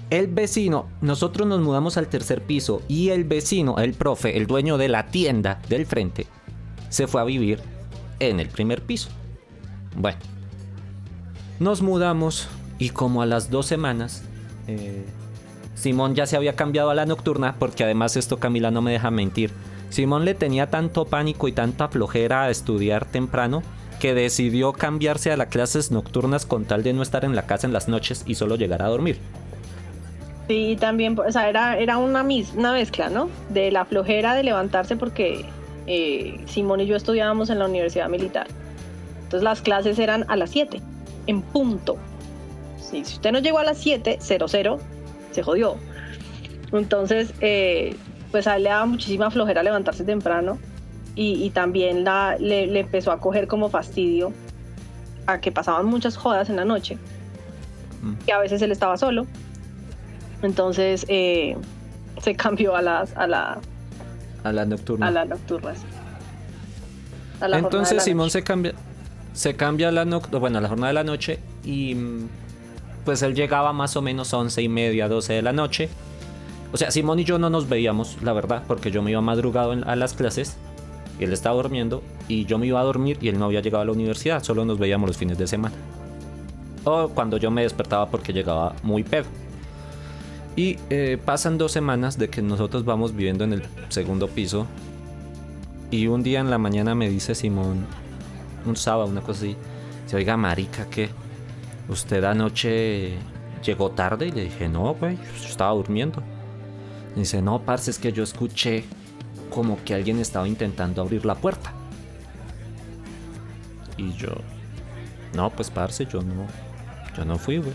[0.10, 4.78] el vecino, nosotros nos mudamos al tercer piso y el vecino, el profe, el dueño
[4.78, 6.26] de la tienda del frente,
[6.90, 7.60] se fue a vivir
[8.20, 9.10] en el primer piso.
[10.00, 10.18] Bueno,
[11.60, 14.24] nos mudamos y como a las dos semanas,
[14.68, 15.06] eh,
[15.76, 19.12] Simón ya se había cambiado a la nocturna porque además esto Camila no me deja
[19.12, 19.52] mentir.
[19.90, 23.62] Simón le tenía tanto pánico y tanta flojera a estudiar temprano
[24.00, 27.68] que decidió cambiarse a las clases nocturnas con tal de no estar en la casa
[27.68, 29.20] en las noches y solo llegar a dormir.
[30.48, 33.30] Sí, también, o sea, era, era una, una mezcla, ¿no?
[33.50, 35.46] De la flojera de levantarse porque
[35.88, 38.48] eh, Simón y yo estudiábamos en la universidad militar.
[39.30, 40.82] Entonces las clases eran a las 7,
[41.28, 41.98] en punto.
[42.82, 44.80] Sí, si usted no llegó a las 7, 00,
[45.32, 45.76] se jodió.
[46.74, 47.96] Entonces, eh,
[48.32, 50.58] pues a él le daba muchísima flojera levantarse temprano
[51.16, 54.34] y, y también la, le, le empezó a coger como fastidio
[55.28, 56.98] a que pasaban muchas jodas en la noche,
[58.02, 58.14] Mm.
[58.26, 59.28] que a veces él estaba solo.
[60.42, 61.56] Entonces eh,
[62.22, 63.60] se cambió a las a la
[64.44, 64.52] A
[65.10, 65.82] a las nocturnas.
[67.42, 68.32] La Entonces Simón noche.
[68.40, 68.74] se cambia,
[69.40, 72.28] se cambia la noc- bueno, la jornada de la noche y mm,
[73.06, 75.88] pues él llegaba más o menos 11 y media, 12 de la noche.
[76.74, 79.72] O sea, Simón y yo no nos veíamos, la verdad, porque yo me iba madrugado
[79.72, 80.58] a las clases
[81.18, 83.82] y él estaba durmiendo y yo me iba a dormir y él no había llegado
[83.82, 85.74] a la universidad, solo nos veíamos los fines de semana.
[86.84, 89.26] O cuando yo me despertaba porque llegaba muy pedo.
[90.58, 94.68] Y eh, pasan dos semanas de que nosotros vamos viviendo en el segundo piso
[95.92, 97.86] y un día en la mañana me dice Simón,
[98.66, 99.56] un sábado, una cosa así,
[100.06, 101.10] se oiga, marica, que
[101.88, 103.18] usted anoche
[103.64, 106.24] llegó tarde y le dije, no, güey, yo estaba durmiendo.
[107.16, 108.86] Y dice, no, parce, es que yo escuché
[109.50, 111.74] como que alguien estaba intentando abrir la puerta.
[113.98, 114.30] Y yo,
[115.34, 116.46] no, pues, parce, yo no,
[117.18, 117.74] yo no fui, güey.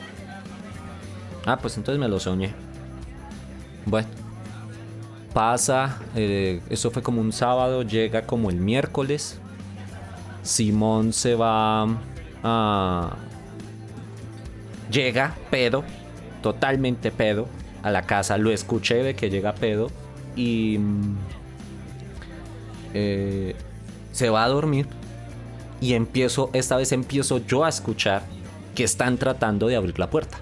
[1.47, 2.55] Ah, pues entonces me lo soñé.
[3.85, 4.09] Bueno,
[5.35, 9.39] pasa, eh, eso fue como un sábado, llega como el miércoles.
[10.45, 11.89] Simón se va
[12.45, 13.17] a...
[14.91, 15.83] Llega pedo,
[16.43, 17.49] totalmente pedo,
[17.83, 18.39] a la casa.
[18.39, 19.91] Lo escuché de que llega pedo
[20.37, 20.79] y...
[20.79, 21.17] mm,
[22.95, 23.57] eh,
[24.13, 24.87] se va a dormir
[25.81, 28.23] y empiezo, esta vez empiezo yo a escuchar
[28.77, 30.39] que están tratando de abrir la puerta.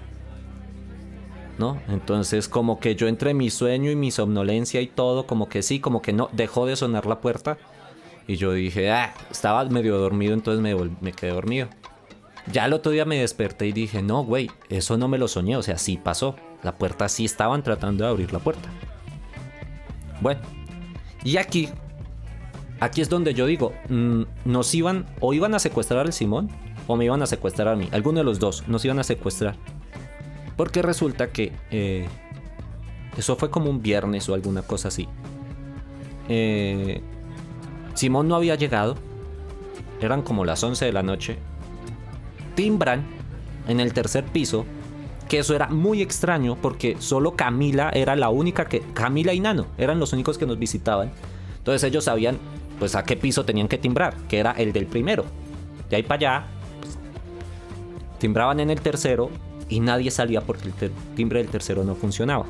[1.57, 1.79] ¿no?
[1.87, 5.79] Entonces como que yo entre mi sueño y mi somnolencia y todo, como que sí,
[5.79, 7.57] como que no, dejó de sonar la puerta.
[8.27, 11.67] Y yo dije, ah, estaba medio dormido, entonces me, me quedé dormido.
[12.51, 15.57] Ya el otro día me desperté y dije, no, güey, eso no me lo soñé,
[15.57, 16.35] o sea, sí pasó.
[16.61, 18.69] La puerta sí estaban tratando de abrir la puerta.
[20.21, 20.41] Bueno,
[21.23, 21.69] y aquí,
[22.79, 26.49] aquí es donde yo digo, mm, nos iban, o iban a secuestrar al Simón,
[26.87, 27.87] o me iban a secuestrar a mí.
[27.91, 29.55] Alguno de los dos, nos iban a secuestrar.
[30.57, 32.07] Porque resulta que eh,
[33.17, 35.07] eso fue como un viernes o alguna cosa así.
[36.29, 37.01] Eh,
[37.93, 38.95] Simón no había llegado.
[40.01, 41.37] Eran como las 11 de la noche.
[42.55, 43.05] Timbran
[43.67, 44.65] en el tercer piso.
[45.29, 48.81] Que eso era muy extraño porque solo Camila era la única que...
[48.93, 51.11] Camila y Nano eran los únicos que nos visitaban.
[51.57, 52.37] Entonces ellos sabían
[52.77, 54.15] pues a qué piso tenían que timbrar.
[54.27, 55.25] Que era el del primero.
[55.89, 56.47] De ahí para allá.
[56.81, 56.97] pues,
[58.19, 59.29] timbraban en el tercero
[59.69, 62.45] y nadie salía porque el timbre del tercero no funcionaba.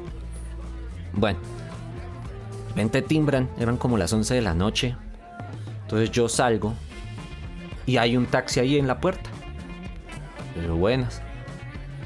[1.14, 4.96] Bueno, de repente timbran, eran como las 11 de la noche.
[5.94, 6.74] Entonces yo salgo
[7.86, 9.30] y hay un taxi ahí en la puerta.
[10.56, 11.22] Pero buenas.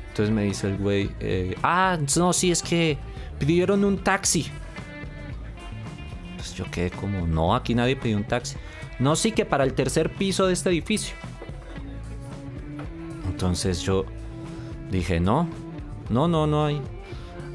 [0.10, 2.98] Entonces me dice el güey, eh, ah, no, sí, es que
[3.40, 4.48] pidieron un taxi.
[6.36, 8.58] Pues yo quedé como, no, aquí nadie pidió un taxi.
[9.00, 11.16] No, sí que para el tercer piso de este edificio.
[13.30, 14.04] Entonces yo
[14.92, 15.48] dije, no,
[16.10, 16.82] no, no, no hay.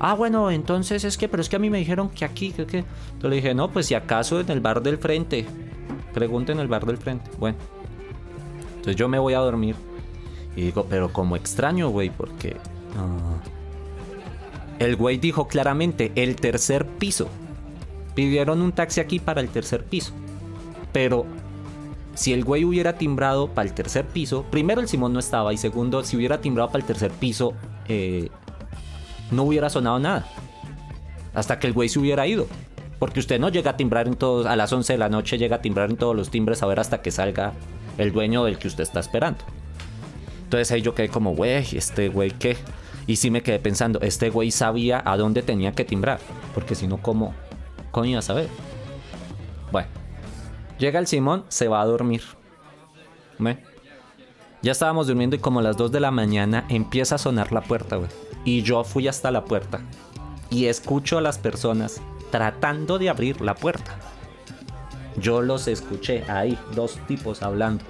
[0.01, 2.65] Ah, bueno, entonces es que, pero es que a mí me dijeron que aquí, que,
[2.65, 2.79] que.
[2.79, 5.47] Entonces le dije, no, pues si acaso en el bar del frente.
[6.15, 7.31] Pregunten en el bar del frente.
[7.39, 7.57] Bueno.
[8.69, 9.77] Entonces yo me voy a dormir.
[10.57, 12.57] Y digo, pero como extraño, güey, porque...
[12.97, 13.41] ah,
[14.79, 17.29] El güey dijo claramente, el tercer piso.
[18.15, 20.13] Pidieron un taxi aquí para el tercer piso.
[20.93, 21.25] Pero
[22.15, 25.57] si el güey hubiera timbrado para el tercer piso, primero el Simón no estaba y
[25.57, 27.55] segundo, si hubiera timbrado para el tercer piso,
[27.89, 28.29] eh,
[29.31, 30.27] no hubiera sonado nada.
[31.33, 32.47] Hasta que el güey se hubiera ido.
[33.03, 35.57] Porque usted no llega a timbrar en todos, a las 11 de la noche llega
[35.57, 37.53] a timbrar en todos los timbres a ver hasta que salga
[37.99, 39.41] el dueño del que usted está esperando.
[40.45, 42.57] Entonces ahí yo quedé como, güey, este güey qué.
[43.09, 46.21] Y sí me quedé pensando, este güey sabía a dónde tenía que timbrar.
[46.55, 47.35] Porque si no, ¿cómo
[47.91, 48.49] coño iba a saber?
[49.73, 49.89] Bueno,
[50.79, 52.23] llega el Simón, se va a dormir.
[54.63, 57.63] Ya estábamos durmiendo y como a las 2 de la mañana empieza a sonar la
[57.63, 58.11] puerta, güey.
[58.45, 59.81] Y yo fui hasta la puerta.
[60.53, 63.97] Y escucho a las personas tratando de abrir la puerta.
[65.17, 67.85] Yo los escuché ahí, dos tipos hablando.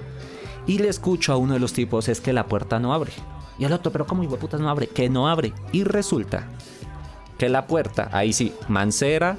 [0.65, 3.11] Y le escucho a uno de los tipos, es que la puerta no abre.
[3.59, 4.87] Y al otro, pero ¿cómo hijo putas no abre?
[4.87, 5.53] Que no abre.
[5.71, 6.47] Y resulta
[7.37, 9.37] que la puerta, ahí sí, Mancera,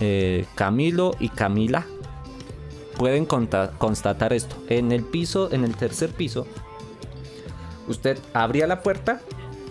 [0.00, 1.86] eh, Camilo y Camila
[2.96, 4.56] pueden constatar esto.
[4.68, 6.46] En el piso, en el tercer piso,
[7.88, 9.20] usted abría la puerta,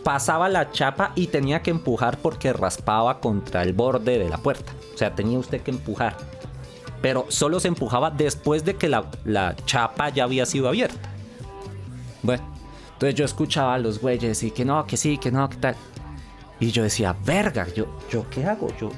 [0.03, 4.71] pasaba la chapa y tenía que empujar porque raspaba contra el borde de la puerta.
[4.93, 6.17] O sea, tenía usted que empujar.
[7.01, 11.09] Pero solo se empujaba después de que la, la chapa ya había sido abierta.
[12.21, 12.43] Bueno,
[12.93, 15.75] entonces yo escuchaba a los güeyes y que no, que sí, que no, que tal.
[16.59, 18.67] Y yo decía, verga, yo, yo ¿qué hago?
[18.77, 18.89] Yo,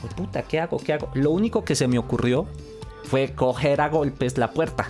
[0.00, 0.78] "Jue puta, ¿qué hago?
[0.78, 1.10] ¿Qué hago?
[1.14, 2.46] Lo único que se me ocurrió
[3.04, 4.88] fue coger a golpes la puerta.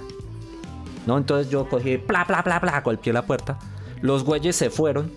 [1.07, 1.17] ¿No?
[1.17, 3.59] Entonces yo cogí, bla, bla, bla, bla, golpeé la puerta.
[4.03, 5.11] Los güeyes se fueron.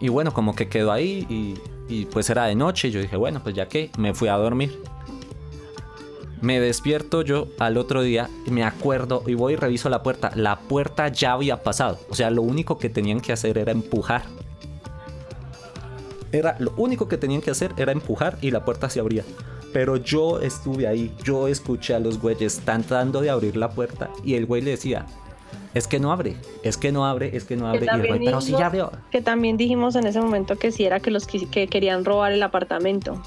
[0.00, 1.26] Y bueno, como que quedó ahí
[1.88, 2.88] y, pues era de noche.
[2.88, 4.80] Y yo dije, bueno, pues ya que me fui a dormir.
[6.40, 10.30] Me despierto yo al otro día me acuerdo y voy y reviso la puerta.
[10.36, 11.98] La puerta ya había pasado.
[12.10, 14.22] O sea, lo único que tenían que hacer era empujar.
[16.30, 19.24] Era lo único que tenían que hacer era empujar y la puerta se abría.
[19.72, 24.34] Pero yo estuve ahí, yo escuché a los güeyes tratando de abrir la puerta y
[24.34, 25.06] el güey le decía,
[25.74, 27.86] es que no abre, es que no abre, es que no abre.
[27.86, 28.92] Y pero sí ya abrió.
[29.10, 32.32] Que también dijimos en ese momento que sí era que los que, que querían robar
[32.32, 33.22] el apartamento.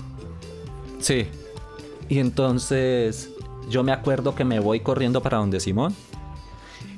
[0.99, 1.27] Sí.
[2.09, 3.29] Y entonces
[3.69, 5.95] yo me acuerdo que me voy corriendo para donde Simón.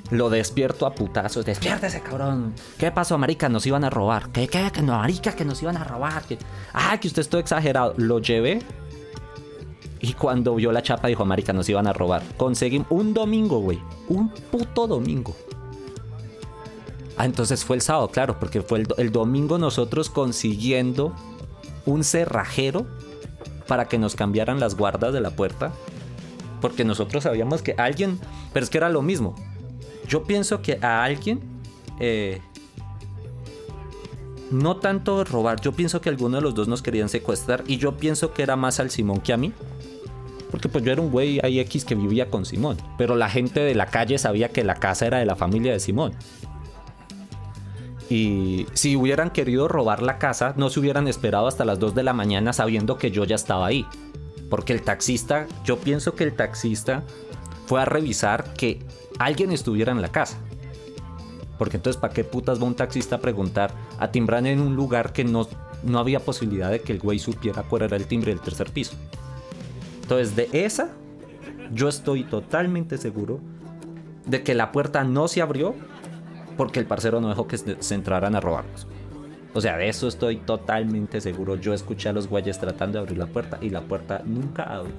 [0.09, 1.45] Lo despierto a putazos.
[1.45, 2.53] Despiértese, cabrón.
[2.77, 3.49] ¿Qué pasó, marica?
[3.49, 4.29] Nos iban a robar.
[4.29, 4.69] ¿Qué, qué?
[4.71, 6.23] Que no, marica, que nos iban a robar.
[6.23, 6.37] Que...
[6.73, 7.93] Ah, que usted está exagerado.
[7.97, 8.59] Lo llevé.
[10.03, 12.23] Y cuando vio la chapa dijo, marica, nos iban a robar.
[12.35, 13.79] Conseguimos un domingo, güey.
[14.09, 15.33] Un puto domingo.
[17.15, 21.15] Ah, entonces fue el sábado, claro, porque fue el, el domingo nosotros consiguiendo
[21.85, 22.85] un cerrajero
[23.65, 25.71] para que nos cambiaran las guardas de la puerta.
[26.59, 28.19] Porque nosotros sabíamos que alguien,
[28.51, 29.35] pero es que era lo mismo.
[30.09, 31.39] Yo pienso que a alguien,
[32.01, 32.41] eh,
[34.51, 37.95] no tanto robar, yo pienso que alguno de los dos nos querían secuestrar y yo
[37.95, 39.53] pienso que era más al Simón que a mí.
[40.53, 42.77] Porque pues yo era un güey ahí X que vivía con Simón.
[42.95, 45.79] Pero la gente de la calle sabía que la casa era de la familia de
[45.79, 46.13] Simón.
[48.07, 52.03] Y si hubieran querido robar la casa, no se hubieran esperado hasta las 2 de
[52.03, 53.87] la mañana sabiendo que yo ya estaba ahí.
[54.51, 57.01] Porque el taxista, yo pienso que el taxista
[57.65, 58.85] fue a revisar que
[59.17, 60.37] alguien estuviera en la casa.
[61.57, 65.13] Porque entonces, ¿para qué putas va un taxista a preguntar, a timbrar en un lugar
[65.13, 65.47] que no,
[65.81, 68.93] no había posibilidad de que el güey supiera cuál era el timbre del tercer piso?
[70.19, 70.89] Entonces, de esa,
[71.73, 73.39] yo estoy totalmente seguro
[74.25, 75.75] de que la puerta no se abrió
[76.55, 78.87] porque el parcero no dejó que se entraran a robarnos.
[79.55, 81.55] O sea, de eso estoy totalmente seguro.
[81.55, 84.93] Yo escuché a los güeyes tratando de abrir la puerta y la puerta nunca abrió.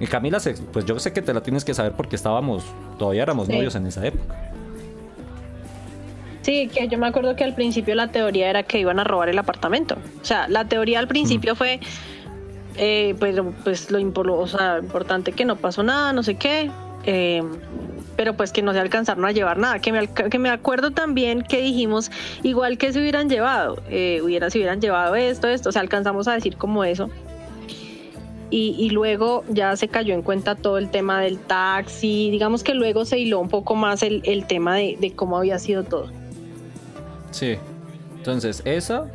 [0.00, 0.38] Y Camila,
[0.72, 2.64] pues yo sé que te la tienes que saber porque estábamos,
[2.98, 3.54] todavía éramos Sí.
[3.54, 4.50] novios en esa época.
[6.42, 9.28] Sí, que yo me acuerdo que al principio la teoría era que iban a robar
[9.28, 9.96] el apartamento.
[10.20, 11.78] O sea, la teoría al principio fue,
[12.76, 14.00] eh, pues, pues lo,
[14.38, 16.70] o sea, importante que no pasó nada, no sé qué,
[17.04, 17.42] eh,
[18.16, 19.78] pero pues que no se alcanzaron a llevar nada.
[19.78, 22.10] Que me, que me acuerdo también que dijimos,
[22.42, 26.28] igual que se hubieran llevado, eh, hubiera, se hubieran llevado esto, esto, o sea, alcanzamos
[26.28, 27.10] a decir como eso.
[28.54, 33.06] Y, luego ya se cayó en cuenta todo el tema del taxi, digamos que luego
[33.06, 36.10] se hiló un poco más el, el tema de, de cómo había sido todo.
[37.30, 37.56] Sí.
[38.18, 39.06] Entonces, esa.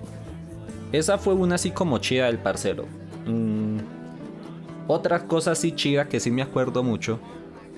[0.91, 2.85] Esa fue una así como chida del parcero.
[3.27, 3.77] Mm,
[4.87, 7.19] otra cosa así chida que sí me acuerdo mucho.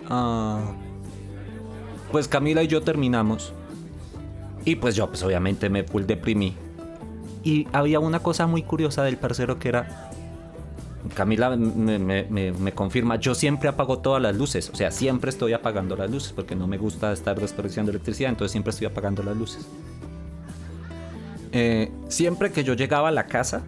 [0.10, 0.62] ah,
[2.12, 3.54] pues Camila y yo terminamos.
[4.66, 6.56] Y pues yo, pues obviamente me full deprimí.
[7.44, 10.12] Y había una cosa muy curiosa del parcero que era.
[11.16, 15.30] Camila me, me- me- me confirma, yo siempre apago todas las luces, o sea, siempre
[15.30, 19.24] estoy apagando las luces porque no me gusta estar desperdiciando electricidad, entonces siempre estoy apagando
[19.24, 19.66] las luces.
[21.52, 23.64] Eh, siempre que yo llegaba a la casa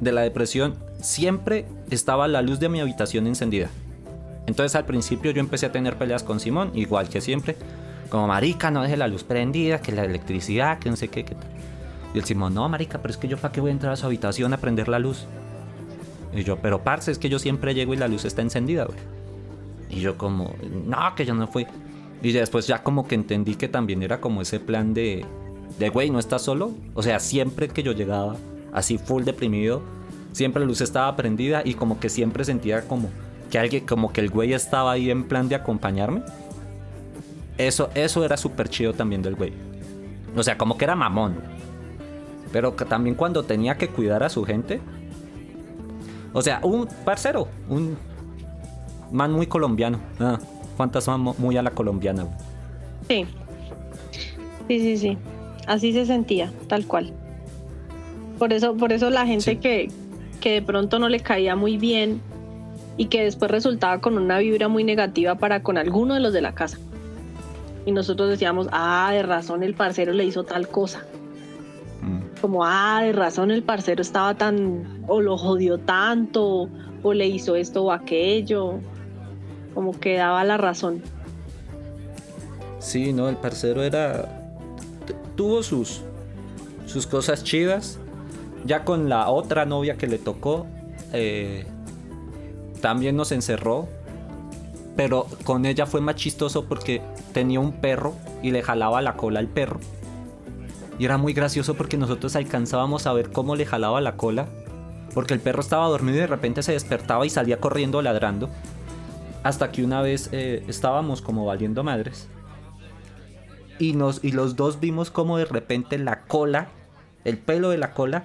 [0.00, 3.68] de la depresión, siempre estaba la luz de mi habitación encendida.
[4.46, 7.56] Entonces al principio yo empecé a tener peleas con Simón, igual que siempre.
[8.08, 11.34] Como, marica, no deje la luz prendida, que la electricidad, que no sé qué, qué
[11.34, 11.46] tal.
[12.14, 13.96] Y el Simón, no, marica, pero es que yo para qué voy a entrar a
[13.96, 15.26] su habitación a prender la luz.
[16.34, 18.98] Y yo, pero parce, es que yo siempre llego y la luz está encendida, güey.
[19.90, 20.54] Y yo como,
[20.86, 21.66] no, que yo no fui.
[22.22, 25.24] Y después ya como que entendí que también era como ese plan de,
[25.78, 26.72] de, güey, no estás solo.
[26.94, 28.36] O sea, siempre que yo llegaba
[28.72, 29.82] así full deprimido,
[30.32, 33.08] siempre la luz estaba prendida y como que siempre sentía como
[33.50, 36.22] que alguien, como que el güey estaba ahí en plan de acompañarme.
[37.58, 39.52] Eso, eso era súper chido también del güey.
[40.36, 41.34] O sea, como que era mamón.
[42.52, 44.80] Pero también cuando tenía que cuidar a su gente.
[46.32, 47.96] O sea, un parcero, un
[49.10, 49.98] man muy colombiano.
[50.20, 50.38] Ah,
[50.76, 52.26] fantasma mo- muy a la colombiana.
[53.08, 53.26] Sí.
[54.68, 55.18] Sí, sí, sí.
[55.66, 57.12] Así se sentía, tal cual.
[58.40, 59.56] Por eso, por eso la gente Sí.
[59.58, 59.88] que,
[60.40, 62.20] que de pronto no le caía muy bien
[62.96, 66.40] y que después resultaba con una vibra muy negativa para con alguno de los de
[66.40, 66.78] la casa.
[67.86, 71.04] Y nosotros decíamos, ah, de razón el parcero le hizo tal cosa.
[72.02, 72.40] Mm.
[72.40, 76.68] Como, ah, de razón el parcero estaba tan, o lo jodió tanto,
[77.02, 78.80] o le hizo esto o aquello.
[79.74, 81.02] Como que daba la razón.
[82.78, 84.50] Sí, no, el parcero era.
[85.36, 86.00] Tuvo sus.
[86.86, 87.98] sus cosas chidas.
[88.64, 90.66] Ya con la otra novia que le tocó.
[91.12, 91.66] eh,
[92.80, 93.88] también nos encerró.
[94.96, 97.00] Pero con ella fue más chistoso porque
[97.32, 99.80] tenía un perro y le jalaba la cola al perro.
[100.98, 104.48] Y era muy gracioso porque nosotros alcanzábamos a ver cómo le jalaba la cola.
[105.14, 108.50] Porque el perro estaba dormido y de repente se despertaba y salía corriendo ladrando.
[109.42, 112.28] Hasta que una vez eh, estábamos como valiendo madres.
[113.78, 116.68] Y, nos, y los dos vimos como de repente la cola,
[117.24, 118.24] el pelo de la cola,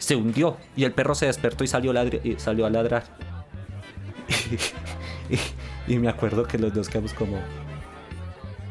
[0.00, 0.56] se hundió.
[0.74, 1.92] Y el perro se despertó y salió,
[2.24, 3.04] y salió a ladrar.
[5.86, 7.38] y, y me acuerdo que los dos quedamos como...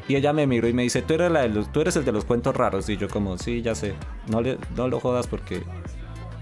[0.08, 2.04] Y ella me miró y me dice, tú eres, la de los, tú eres el
[2.04, 2.88] de los cuentos raros.
[2.88, 3.94] Y yo como, sí, ya sé.
[4.28, 5.62] No, le, no lo jodas porque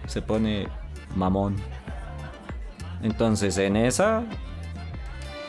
[0.07, 0.68] se pone
[1.14, 1.57] mamón.
[3.03, 4.24] Entonces, en esa...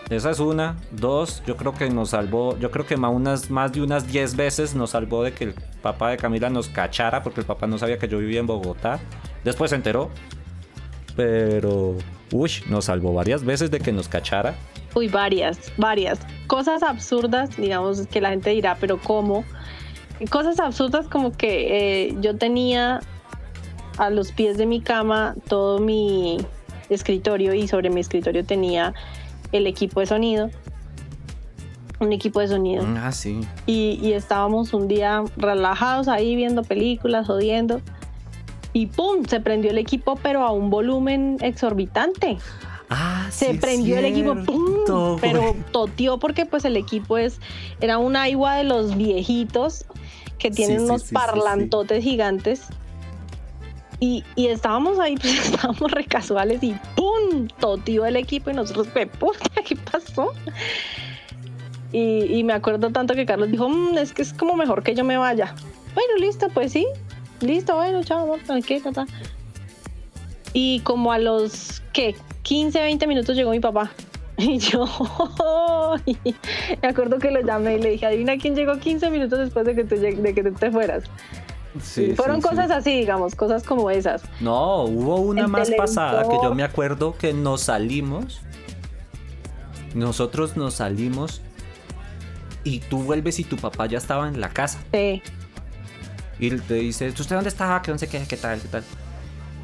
[0.09, 0.75] Esa es una.
[0.91, 2.57] Dos, yo creo que nos salvó.
[2.57, 5.53] Yo creo que más, unas, más de unas 10 veces nos salvó de que el
[5.81, 7.21] papá de Camila nos cachara.
[7.21, 8.99] Porque el papá no sabía que yo vivía en Bogotá.
[9.43, 10.09] Después se enteró.
[11.15, 11.95] Pero.
[12.31, 14.55] Uy, nos salvó varias veces de que nos cachara.
[14.95, 16.19] Uy, varias, varias.
[16.47, 19.43] Cosas absurdas, digamos, que la gente dirá, pero ¿cómo?
[20.29, 22.99] Cosas absurdas como que eh, yo tenía
[23.97, 26.37] a los pies de mi cama todo mi
[26.89, 28.93] escritorio y sobre mi escritorio tenía
[29.51, 30.49] el equipo de sonido.
[31.99, 32.85] Un equipo de sonido.
[32.97, 33.41] Ah, sí.
[33.65, 37.81] Y, y estábamos un día relajados ahí viendo películas, jodiendo.
[38.71, 39.25] Y ¡pum!
[39.25, 42.37] Se prendió el equipo, pero a un volumen exorbitante
[42.91, 45.17] Ah, se sí, prendió el equipo, ¡pum!
[45.21, 47.39] pero toteó porque pues el equipo es
[47.81, 49.85] era un agua de los viejitos
[50.39, 52.63] que tienen Sí, unos sí, parlantotes gigantes.
[53.99, 57.47] Y, y estábamos ahí, pues estábamos re casuales y ¡pum!
[57.59, 59.61] Toteó el equipo y nosotros, ¿qué puta?
[59.65, 60.33] ¿Qué pasó?
[61.91, 65.03] Y, me acuerdo tanto que Carlos dijo, "Mm, es que es como mejor que yo
[65.03, 65.55] me vaya.
[65.95, 66.85] Bueno, listo, pues sí.
[67.41, 69.07] Listo, bueno, chao, amor, tranquila, ta.
[70.53, 72.15] Y como a los, ¿qué?
[72.43, 73.91] 15, 20 minutos llegó mi papá.
[74.37, 74.85] Y yo,
[76.81, 79.75] me acuerdo que lo llamé y le dije, adivina quién llegó 15 minutos después de
[79.75, 81.03] que tú, de que tú te fueras.
[81.81, 82.47] Sí, Fueron sí, sí.
[82.49, 84.23] cosas así, digamos, cosas como esas.
[84.39, 88.41] No, hubo una El más pasada que yo me acuerdo que nos salimos.
[89.93, 91.41] Nosotros nos salimos
[92.63, 94.79] y tú vuelves y tu papá ya estaba en la casa.
[94.93, 95.21] Sí,
[96.39, 97.81] Y te dice, ¿usted dónde estaba?
[97.81, 98.23] ¿Qué no sé qué?
[98.27, 98.61] ¿Qué tal?
[98.61, 98.83] ¿Qué tal?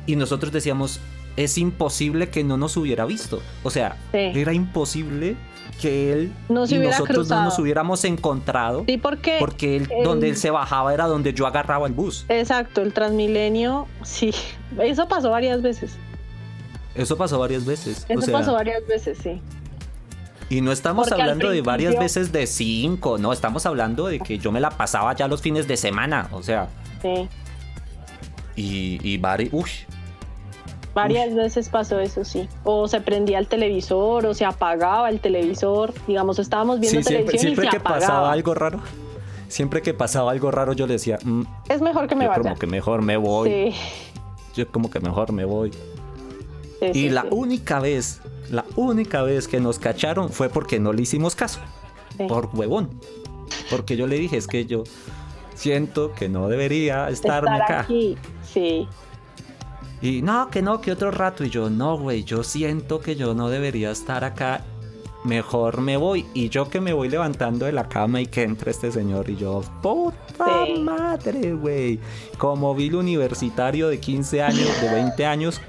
[0.08, 0.99] Y nosotros decíamos,
[1.38, 3.41] es imposible que no nos hubiera visto.
[3.64, 4.20] O sea, Sí.
[4.36, 5.36] era imposible
[5.82, 7.41] que él y nosotros cruzado.
[7.41, 8.84] no nos hubiéramos encontrado.
[8.88, 9.36] sí, porque...
[9.39, 12.26] Porque él, el- donde él se bajaba era donde yo agarraba el bus.
[12.30, 14.34] Exacto, el Transmilenio, sí,
[14.82, 15.97] eso pasó varias veces.
[16.95, 18.05] Eso pasó varias veces.
[18.07, 19.41] Eso o sea, pasó varias veces, sí.
[20.49, 24.38] Y no estamos Porque hablando de varias veces de cinco, no, estamos hablando de que
[24.38, 26.70] yo me la pasaba ya los fines de semana, o sea,
[27.01, 27.28] Sí.
[28.55, 29.70] y, y vari, uy,
[30.95, 32.47] Varias veces pasó eso, sí.
[32.63, 35.93] O se prendía el televisor, o se apagaba el televisor.
[36.07, 37.99] Digamos, estábamos viendo sí, televisión siempre y se que apagaba.
[37.99, 38.79] pasaba algo raro,
[39.49, 42.41] siempre que pasaba algo raro yo le decía, "Mm, Es mejor que me yo vaya.
[42.41, 43.73] como que mejor me voy, Sí,
[44.55, 45.71] yo como que mejor me voy.
[46.79, 51.01] sí, Y la única vez, la única vez que nos cacharon fue porque no le
[51.01, 51.59] hicimos caso,
[52.29, 52.89] por huevón,
[53.69, 54.83] porque yo le dije, es que yo
[55.55, 57.79] siento que no debería estarme Estar acá.
[57.81, 58.87] aquí, sí.
[60.06, 61.43] Y no, que no, que otro rato.
[61.43, 64.62] Y yo, no, güey, yo siento que yo no debería estar acá.
[65.24, 66.26] Mejor me voy.
[66.36, 69.28] Y yo que me voy levantando de la cama y que entre este señor.
[69.30, 70.80] Y yo, puta Sí.
[70.80, 71.99] madre, güey.
[72.38, 75.60] Como vil universitario de 15 años, de 20 años.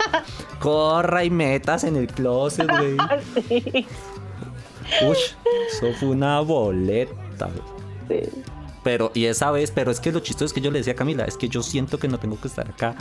[0.60, 2.96] corra y metas en el closet, güey.
[4.98, 5.16] Sí, Uy,
[5.68, 7.48] eso fue una boleta,
[8.08, 8.22] güey.
[8.24, 8.30] sí.
[8.84, 10.96] Pero, y esa vez, pero es que lo chistoso es que yo le decía a
[10.96, 12.94] Camila, es que yo siento que no tengo que estar acá.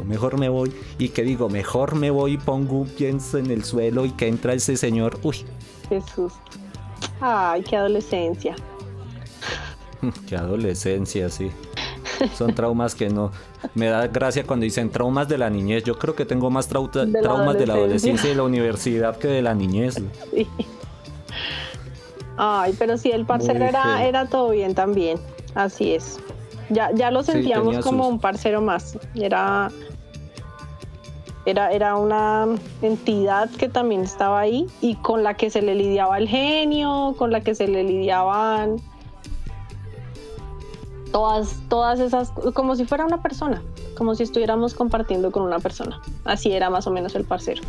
[0.00, 0.72] O mejor me voy.
[0.98, 4.28] Y que digo, mejor me voy y pongo un pienso en el suelo y que
[4.28, 5.18] entra ese señor.
[5.22, 5.44] Uy,
[5.88, 6.32] Jesús.
[7.20, 8.54] Ay, qué adolescencia.
[10.28, 11.50] qué adolescencia, sí.
[12.36, 13.32] Son traumas que no.
[13.74, 15.84] Me da gracia cuando dicen traumas de la niñez.
[15.84, 18.26] Yo creo que tengo más De traumas de la adolescencia.
[18.26, 19.96] y de la universidad que de la niñez.
[20.32, 20.46] Sí.
[22.38, 25.18] Ay, pero sí, el parcero era, era todo bien también.
[25.54, 26.18] Así es.
[26.72, 28.98] Ya, ya lo sentíamos como sus- un parcero más.
[29.14, 29.70] Era,
[31.44, 32.46] era, era una
[32.82, 37.30] entidad que también estaba ahí y con la que se le lidiaba el genio, con
[37.30, 38.76] la que se le lidiaban
[41.12, 43.62] todas, todas esas, como si fuera una persona,
[43.96, 46.00] como si estuviéramos compartiendo con una persona.
[46.24, 47.62] Así era más o menos el parcero.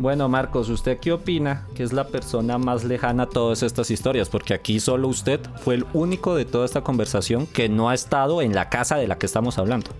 [0.00, 1.66] Bueno, Marcos, ¿usted qué opina?
[1.74, 5.74] Que es la persona más lejana a todas estas historias, porque aquí solo usted fue
[5.74, 9.18] el único de toda esta conversación que no ha estado en la casa de la
[9.18, 9.90] que estamos hablando.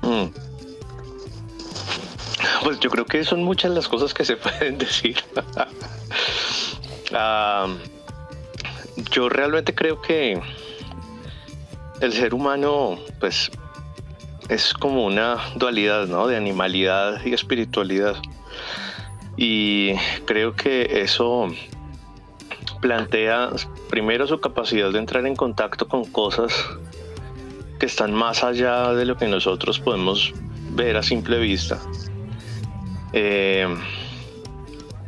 [0.00, 0.28] Mm.
[2.62, 5.18] Pues yo creo que son muchas las cosas que se pueden decir.
[7.16, 7.68] Ah,
[9.12, 10.40] yo realmente creo que
[12.00, 13.50] el ser humano, pues,
[14.48, 16.26] es como una dualidad, ¿no?
[16.26, 18.16] De animalidad y espiritualidad.
[19.36, 19.94] Y
[20.26, 21.48] creo que eso
[22.80, 23.50] plantea
[23.88, 26.52] primero su capacidad de entrar en contacto con cosas
[27.78, 30.32] que están más allá de lo que nosotros podemos
[30.70, 31.80] ver a simple vista.
[33.12, 33.66] Eh,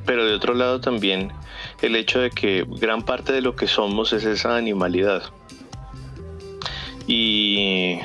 [0.05, 1.33] pero de otro lado también
[1.83, 5.23] el hecho de que gran parte de lo que somos es esa animalidad.
[7.07, 7.99] Y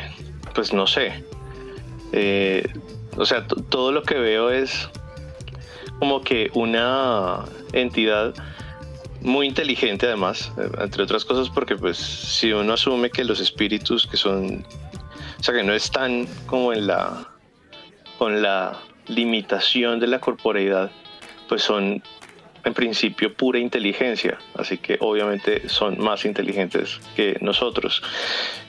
[0.53, 1.23] pues no sé,
[2.11, 2.67] eh,
[3.17, 4.89] o sea, todo lo que veo es
[6.01, 8.33] como que una entidad
[9.21, 14.07] muy inteligente además, eh, entre otras cosas porque pues si uno asume que los espíritus
[14.07, 14.65] que son,
[15.39, 17.27] o sea, que no están como en la,
[18.17, 20.89] con la limitación de la corporeidad,
[21.47, 22.01] pues son
[22.63, 28.01] en principio pura inteligencia, así que obviamente son más inteligentes que nosotros.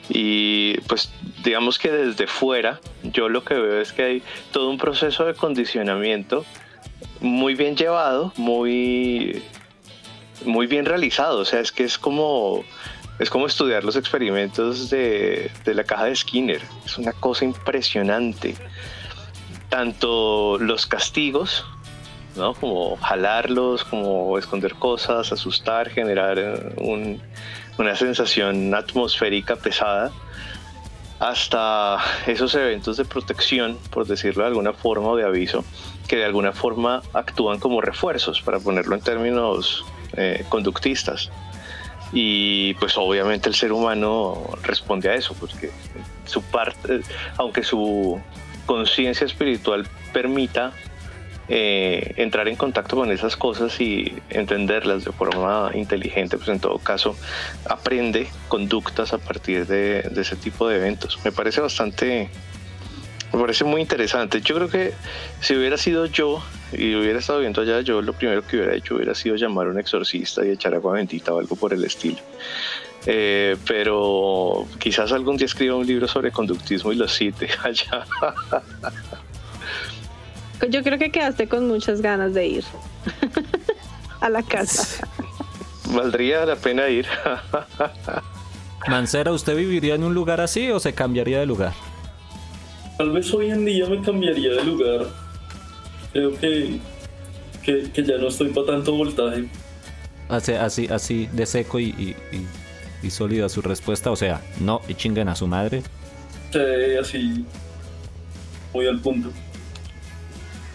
[0.07, 1.11] Y pues
[1.43, 5.33] digamos que desde fuera yo lo que veo es que hay todo un proceso de
[5.33, 6.45] condicionamiento
[7.23, 9.41] muy bien llevado, muy,
[10.45, 12.63] muy bien realizado, o sea, es que es como...
[13.19, 16.61] Es como estudiar los experimentos de, de la caja de Skinner.
[16.83, 18.55] Es una cosa impresionante
[19.73, 21.65] tanto los castigos,
[22.35, 22.53] ¿no?
[22.53, 27.19] Como jalarlos, como esconder cosas, asustar, generar eh,
[27.79, 30.11] una sensación atmosférica pesada,
[31.19, 31.97] hasta
[32.27, 35.65] esos eventos de protección, por decirlo de alguna forma, o de aviso,
[36.07, 39.85] que de alguna forma actúan como refuerzos, para ponerlo en términos
[40.17, 41.31] eh, conductistas.
[42.11, 45.71] Y pues obviamente el ser humano responde a eso, porque
[46.25, 47.01] su parte,
[47.37, 48.21] aunque su
[48.65, 50.73] conciencia espiritual permita
[51.49, 56.77] eh, entrar en contacto con esas cosas y entenderlas de forma inteligente, pues en todo
[56.79, 57.17] caso
[57.69, 61.19] aprende conductas a partir de, ese tipo de eventos.
[61.25, 62.29] Me parece bastante,
[63.33, 64.41] me parece muy interesante.
[64.41, 64.93] Yo creo que
[65.41, 68.95] si hubiera sido yo y hubiera estado viendo allá, yo lo primero que hubiera hecho
[68.95, 72.19] hubiera sido llamar a un exorcista y echar agua bendita o algo por el estilo.
[73.07, 78.05] Eh, pero quizás algún día escriba un libro sobre conductismo y lo cite allá.
[80.69, 82.63] Yo creo que quedaste con muchas ganas de ir
[84.21, 85.07] a la casa.
[85.89, 87.07] Valdría la pena ir.
[88.87, 91.73] Mancera, ¿usted viviría en un lugar así o se cambiaría de lugar?
[92.97, 95.07] Tal vez hoy en día me cambiaría de lugar.
[96.11, 96.79] Creo que,
[97.63, 99.45] que, ya no estoy para tanto voltaje.
[100.29, 102.15] Así, así, así de seco y
[103.03, 105.83] y sólida su respuesta, o sea, no y chinguen a su madre.
[106.51, 106.59] Sí,
[106.99, 107.45] así.
[108.73, 109.29] Muy al punto.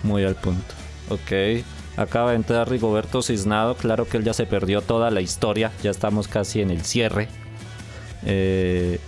[0.03, 0.75] Muy al punto.
[1.09, 1.65] Ok.
[1.97, 3.75] Acaba de entrar Rigoberto Cisnado.
[3.75, 5.73] Claro que él ya se perdió toda la historia.
[5.83, 7.29] Ya estamos casi en el cierre.
[8.25, 9.01] Eh,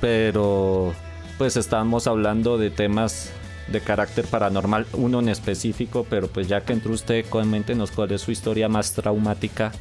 [0.00, 0.94] pero
[1.42, 3.32] pues estamos hablando de temas
[3.66, 8.20] de carácter paranormal, uno en específico, pero pues ya que entró usted, coméntenos cuál es
[8.20, 9.72] su historia más traumática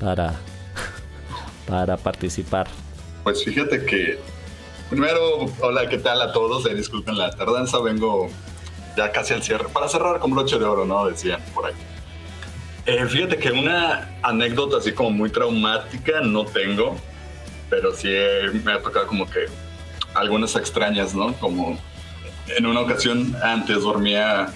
[0.00, 0.36] para
[1.66, 2.68] para participar?
[3.24, 4.20] Pues fíjate que
[4.88, 6.64] primero, hola, ¿qué tal a todos?
[6.66, 8.28] Eh, disculpen la tardanza, vengo
[8.96, 11.08] ya casi al cierre, para cerrar con broche de oro, ¿no?
[11.08, 11.74] Decían por ahí.
[12.86, 16.96] Eh, fíjate que una anécdota así como muy traumática no tengo,
[17.68, 18.14] pero sí
[18.62, 19.65] me ha tocado como que
[20.16, 21.34] algunas extrañas, ¿no?
[21.34, 21.78] Como
[22.56, 24.48] en una ocasión antes dormía,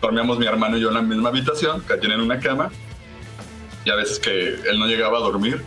[0.00, 2.70] dormíamos mi hermano y yo en la misma habitación, que tienen una cama,
[3.84, 5.62] y a veces que él no llegaba a dormir,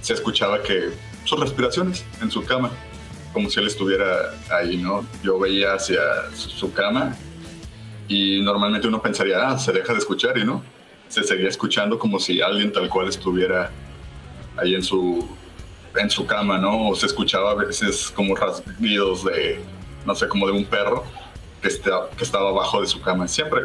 [0.00, 0.90] se escuchaba que
[1.24, 2.70] sus respiraciones en su cama,
[3.32, 5.06] como si él estuviera ahí, ¿no?
[5.22, 6.00] Yo veía hacia
[6.34, 7.16] su cama
[8.08, 10.62] y normalmente uno pensaría, ah, se deja de escuchar y no,
[11.08, 13.70] se seguía escuchando como si alguien tal cual estuviera
[14.56, 15.28] ahí en su,
[15.96, 16.88] en su cama, ¿no?
[16.88, 19.60] O se escuchaba a veces como rasguidos de,
[20.06, 21.04] no sé, como de un perro
[21.60, 23.28] que, está, que estaba abajo de su cama.
[23.28, 23.62] Siempre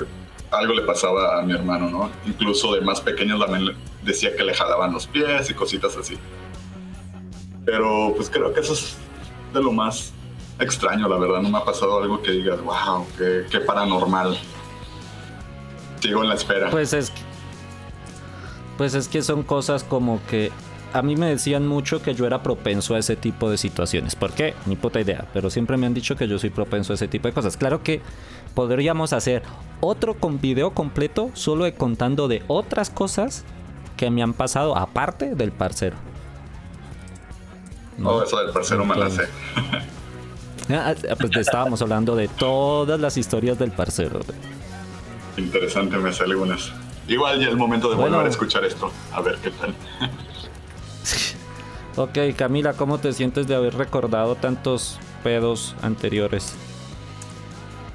[0.51, 2.09] algo le pasaba a mi hermano, ¿no?
[2.25, 6.17] Incluso de más pequeño también decía que le jalaban los pies y cositas así.
[7.65, 8.95] Pero pues creo que eso es
[9.53, 10.13] de lo más
[10.59, 11.41] extraño, la verdad.
[11.41, 14.38] No me ha pasado algo que digas, wow, qué, paranormal.
[15.99, 16.69] Sigo en la espera.
[16.69, 17.11] Pues es,
[18.78, 20.51] pues es que son cosas como que
[20.93, 24.15] a mí me decían mucho que yo era propenso a ese tipo de situaciones.
[24.15, 24.53] ¿Por qué?
[24.65, 25.25] Ni puta idea.
[25.33, 27.57] Pero siempre me han dicho que yo soy propenso a ese tipo de cosas.
[27.57, 28.01] Claro que
[28.53, 29.43] podríamos hacer
[29.81, 33.43] otro con video completo solo de contando de otras cosas
[33.95, 35.97] que me han pasado aparte del parcero.
[37.97, 39.23] No, eso del parcero me la sé.
[40.69, 44.19] Ah, ah, pues estábamos hablando de todas las historias del parcero.
[45.38, 46.73] Interesante, me sale unas.
[47.07, 48.91] Igual ya el momento de volver a escuchar esto.
[49.13, 49.73] A ver qué tal.
[51.98, 56.56] ok, Camila, ¿cómo te sientes de haber recordado tantos pedos anteriores?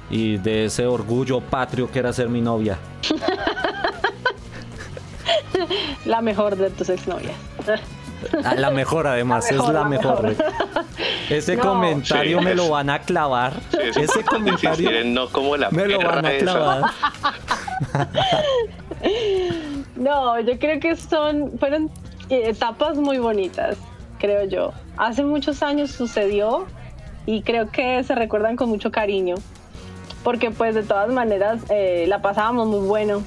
[0.09, 2.77] Y de ese orgullo patrio que era ser mi novia.
[6.05, 7.35] La mejor de tus exnovias.
[8.43, 10.35] Ah, la mejor además, es la, mejor.
[11.29, 13.53] Ese comentario me lo van a clavar.
[13.95, 16.83] Ese comentario no como la me lo van a clavar.
[19.95, 21.91] no, yo creo que son fueron
[22.29, 23.77] etapas muy bonitas,
[24.23, 24.71] creo yo.
[24.95, 26.65] Hace muchos años sucedió
[27.25, 29.35] y creo que se recuerdan con mucho cariño,
[30.23, 33.21] porque pues de todas maneras eh, la pasábamos muy bueno,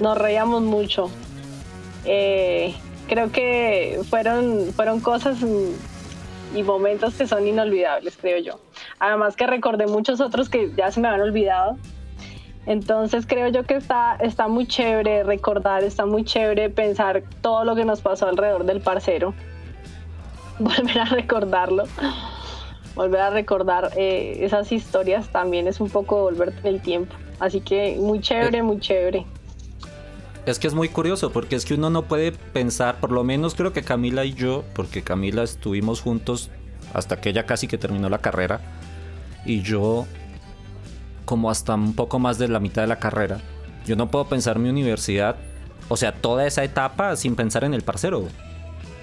[0.00, 1.10] nos reíamos mucho.
[2.04, 2.74] Eh,
[3.06, 5.38] creo que fueron, fueron cosas
[6.56, 8.58] y momentos que son inolvidables, creo yo.
[8.98, 11.78] Además que recordé muchos otros que ya se me habían olvidado.
[12.66, 17.76] Entonces creo yo que está, está muy chévere recordar, está muy chévere pensar todo lo
[17.76, 19.34] que nos pasó alrededor del parcero.
[20.58, 21.84] Volver a recordarlo,
[22.94, 27.14] volver a recordar eh, esas historias también es un poco volver el tiempo.
[27.40, 29.26] Así que muy chévere, muy chévere.
[30.46, 33.54] Es que es muy curioso porque es que uno no puede pensar, por lo menos
[33.54, 36.50] creo que Camila y yo, porque Camila estuvimos juntos
[36.92, 38.60] hasta que ella casi que terminó la carrera
[39.44, 40.06] y yo
[41.24, 43.40] como hasta un poco más de la mitad de la carrera.
[43.86, 45.36] Yo no puedo pensar mi universidad,
[45.88, 48.28] o sea, toda esa etapa sin pensar en el parcero.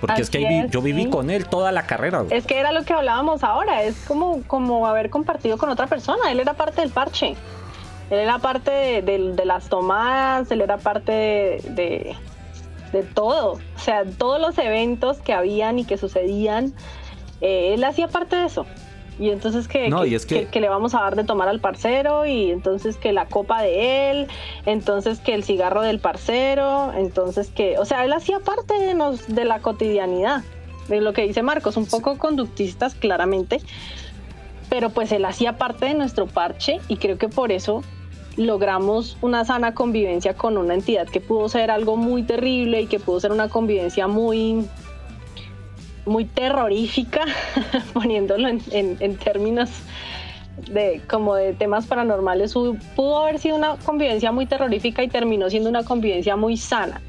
[0.01, 2.25] Porque es que yo viví con él toda la carrera.
[2.31, 6.31] Es que era lo que hablábamos ahora, es como, como haber compartido con otra persona,
[6.31, 7.35] él era parte del parche.
[8.09, 11.11] Él era parte de, las tomadas, él era parte
[11.63, 12.17] de,
[13.13, 13.53] todo.
[13.53, 16.73] O sea, todos los eventos que habían y que sucedían,
[17.39, 18.65] eh, él hacía parte de eso.
[19.21, 19.87] Y entonces que,
[20.51, 24.09] que, le vamos a dar de tomar al parcero y entonces que la copa de
[24.09, 24.27] él,
[24.65, 29.27] entonces que el cigarro del parcero, entonces que, o sea, él hacía parte de, nos,
[29.27, 30.41] de la cotidianidad,
[30.87, 33.61] de lo que dice Marcos, un poco conductistas claramente,
[34.71, 37.83] pero pues él hacía parte de nuestro parche y creo que por eso
[38.37, 42.99] logramos una sana convivencia con una entidad que pudo ser algo muy terrible y que
[42.99, 44.65] pudo ser una convivencia muy
[46.05, 47.25] muy terrorífica,
[47.93, 49.69] poniéndolo en, términos
[50.69, 55.69] de como de temas paranormales, pudo haber sido una convivencia muy terrorífica y terminó siendo
[55.69, 57.01] una convivencia muy sana,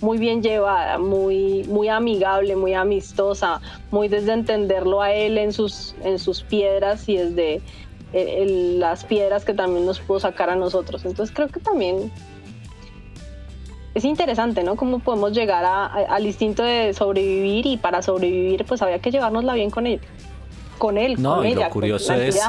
[0.00, 3.60] muy bien llevada, muy, muy amigable, muy amistosa,
[3.90, 7.60] muy desde entenderlo a él en sus, en sus piedras y desde
[8.12, 11.04] las piedras que también nos pudo sacar a nosotros.
[11.04, 12.10] Entonces creo que también
[13.94, 14.76] es interesante, ¿no?
[14.76, 19.70] Cómo podemos llegar al instinto de sobrevivir y para sobrevivir pues había que llevárnosla bien
[19.70, 20.00] con él.
[20.78, 22.40] Con él, no, con y Lo curioso es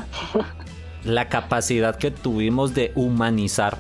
[1.03, 3.77] la capacidad que tuvimos de humanizar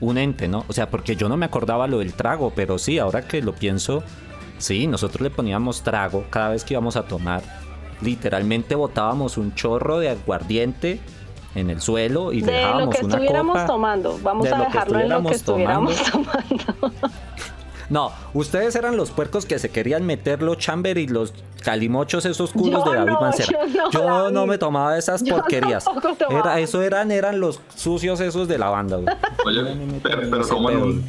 [0.00, 0.64] un ente, ¿no?
[0.68, 3.54] O sea, porque yo no me acordaba lo del trago, pero sí, ahora que lo
[3.54, 4.02] pienso,
[4.58, 7.42] sí, nosotros le poníamos trago cada vez que íbamos a tomar
[8.00, 11.00] literalmente botábamos un chorro de aguardiente
[11.54, 14.18] en el suelo y de dejábamos lo que estuviéramos tomando.
[14.22, 16.92] Vamos a dejarlo en lo que estuviéramos tomando.
[17.90, 22.52] No, ustedes eran los puercos que se querían meter los chamber y los calimochos esos
[22.52, 23.58] culos de David Mancera.
[23.92, 25.84] Yo, no, me tomaba esas porquerías.
[26.30, 28.98] Era, eso eran, eran los sucios esos de la banda.
[29.44, 29.62] Oye,
[30.02, 30.48] pero,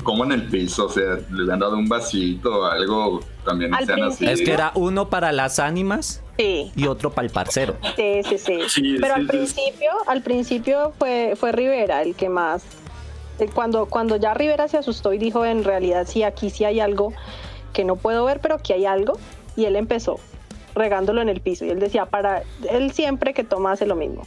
[0.03, 4.03] como, en, el piso, o sea, le han dado un vasito o algo también sean
[4.03, 4.25] así.
[4.25, 7.75] Es que era uno para las ánimas y otro para el parcero.
[7.95, 8.97] Sí, sí, sí.
[8.99, 12.63] pero al principio, al principio fue, fue Rivera el que más
[13.53, 17.13] cuando, cuando ya Rivera se asustó y dijo en realidad sí, aquí sí hay algo
[17.73, 19.13] que no puedo ver, pero aquí hay algo,
[19.55, 20.19] y él empezó
[20.75, 21.65] regándolo en el piso.
[21.65, 24.23] Y él decía, para él siempre que toma hace lo mismo.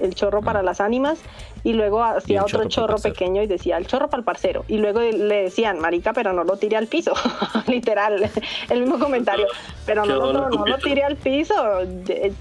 [0.00, 1.18] El chorro para las ánimas
[1.64, 4.64] y luego hacía otro chorro, pequeño y decía el chorro para el parcero.
[4.68, 7.14] Y luego le decían, marica, pero no lo tire al piso.
[7.66, 8.30] Literal,
[8.68, 9.46] el mismo comentario.
[9.86, 11.54] Pero no, no, no, lo tire al piso.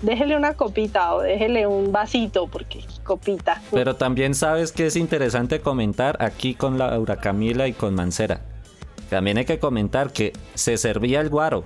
[0.01, 3.61] Déjele una copita o déjele un vasito porque copita.
[3.71, 8.41] Pero también sabes que es interesante comentar aquí con Laura Camila y con Mancera.
[9.09, 11.63] También hay que comentar que se servía el guaro.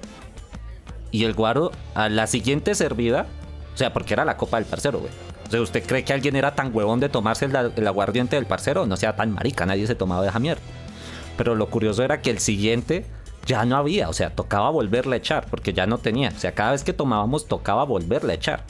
[1.12, 3.26] Y el guaro a la siguiente servida,
[3.74, 5.12] o sea, porque era la copa del parcero, güey.
[5.48, 8.86] O sea, ¿usted cree que alguien era tan huevón de tomarse el, aguardiente del parcero?
[8.86, 10.62] No sea tan marica, nadie se tomaba de esa mierda.
[11.38, 13.06] Pero lo curioso era que el siguiente
[13.46, 16.34] ya no había, o sea, tocaba volverle a echar, porque ya no tenía.
[16.36, 18.64] O sea, cada vez que tomábamos tocaba volverle a echar.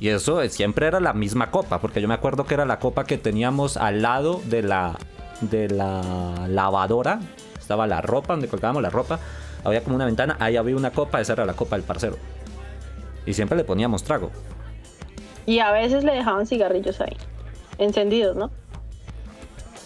[0.00, 3.04] Y eso siempre era la misma copa, porque yo me acuerdo que era la copa
[3.04, 4.98] que teníamos al lado de la,
[5.42, 7.20] de la lavadora.
[7.58, 9.18] Estaba la ropa, donde colgábamos la ropa.
[9.64, 12.16] Había como una ventana, ahí había una copa, esa era la copa del parcero.
[13.26, 14.30] Y siempre le poníamos trago.
[15.46, 17.16] Y a veces le dejaban cigarrillos ahí,
[17.78, 18.50] encendidos, ¿no?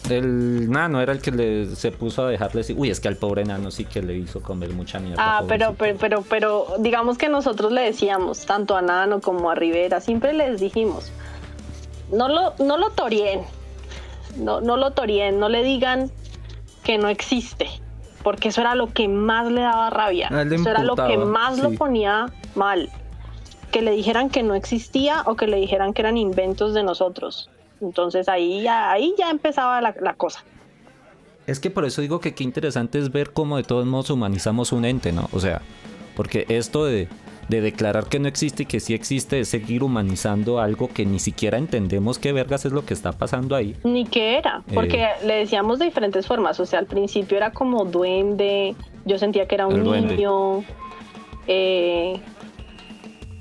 [0.08, 2.64] El nano era el que le, se puso a dejarle.
[2.74, 5.22] Uy, es que al pobre nano sí que le hizo comer mucha mierda.
[5.22, 9.54] Ah, pero, pero, pero, pero, digamos que nosotros le decíamos, tanto a Nano como a
[9.54, 11.12] Rivera, siempre les dijimos,
[12.12, 13.42] no lo, no lo torien,
[14.36, 16.10] no, no lo torien, no le digan
[16.82, 17.68] que no existe,
[18.22, 21.72] porque eso era lo que más le daba rabia, eso era lo que más lo
[21.72, 22.90] ponía mal,
[23.70, 27.50] que le dijeran que no existía o que le dijeran que eran inventos de nosotros.
[27.80, 30.44] Entonces ahí ya, ahí ya empezaba la, cosa.
[31.46, 34.72] Es que por eso digo que qué interesante es ver cómo de todos modos humanizamos
[34.72, 35.28] un ente, ¿no?
[35.32, 35.62] O sea,
[36.14, 37.08] porque esto de,
[37.48, 41.58] declarar que no existe y que sí existe es seguir humanizando algo que ni siquiera
[41.58, 43.74] entendemos qué vergas es lo que está pasando ahí.
[43.82, 45.08] Ni qué era, porque eh.
[45.24, 46.60] le decíamos de diferentes formas.
[46.60, 50.62] O sea, al principio era como duende, yo sentía que era un niño.
[51.48, 52.20] Eh,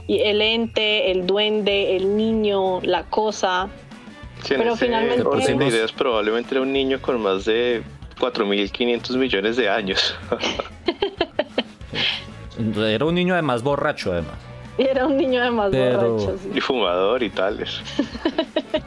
[0.10, 3.70] y el ente, el duende, el niño, la cosa
[4.48, 7.84] pero finalmente orden de ideas probablemente era un niño con más de
[8.20, 10.16] 4.500 millones de años.
[12.78, 14.36] era un niño además borracho además.
[14.78, 16.36] Era un niño además borracho.
[16.56, 17.82] Y fumador y tales.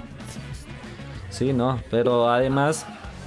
[1.30, 2.86] sí, no, pero además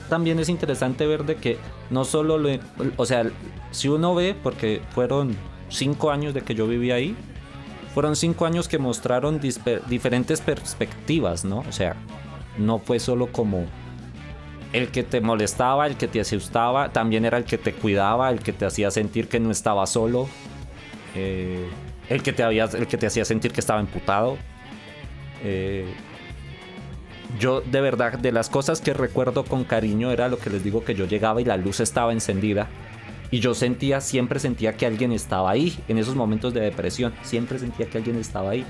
[0.10, 1.58] también es interesante ver de que
[1.90, 2.50] no solo lo,
[2.98, 3.26] o sea,
[3.72, 5.38] si uno ve, porque fueron
[5.70, 7.16] cinco años de que yo viví ahí,
[7.96, 11.60] fueron cinco años que mostraron diferentes perspectivas, ¿no?
[11.60, 11.96] O sea,
[12.58, 13.64] no fue solo como
[14.74, 18.42] el que te molestaba, el que te asustaba, también era el que te cuidaba, el
[18.42, 20.28] que te hacía sentir que no estaba solo,
[21.16, 21.70] eh,
[22.10, 24.38] el, que te había, el que te hacía sentir que estaba emputado.
[25.42, 25.86] Eh,
[27.40, 30.84] yo de verdad, de las cosas que recuerdo con cariño era lo que les digo
[30.84, 32.68] que yo llegaba y la luz estaba encendida
[33.36, 37.60] y yo sentía, siempre sentía que alguien estaba ahí, en esos momentos de depresión, siempre
[37.60, 38.66] sentía que alguien estaba ahí.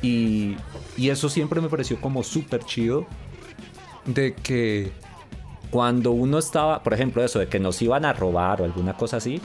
[0.00, 0.54] Y,
[0.96, 3.04] y eso siempre me pareció como súper chido,
[4.04, 4.92] de que
[5.70, 9.16] cuando uno estaba, por ejemplo, eso de que nos iban a robar o alguna cosa
[9.16, 9.40] así,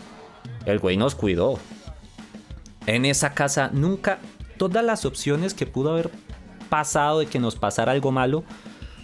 [0.67, 1.57] el güey nos cuidó.
[2.85, 4.19] En esa casa nunca,
[4.57, 6.11] todas las opciones que pudo haber
[6.69, 8.43] pasado de que nos pasara algo malo,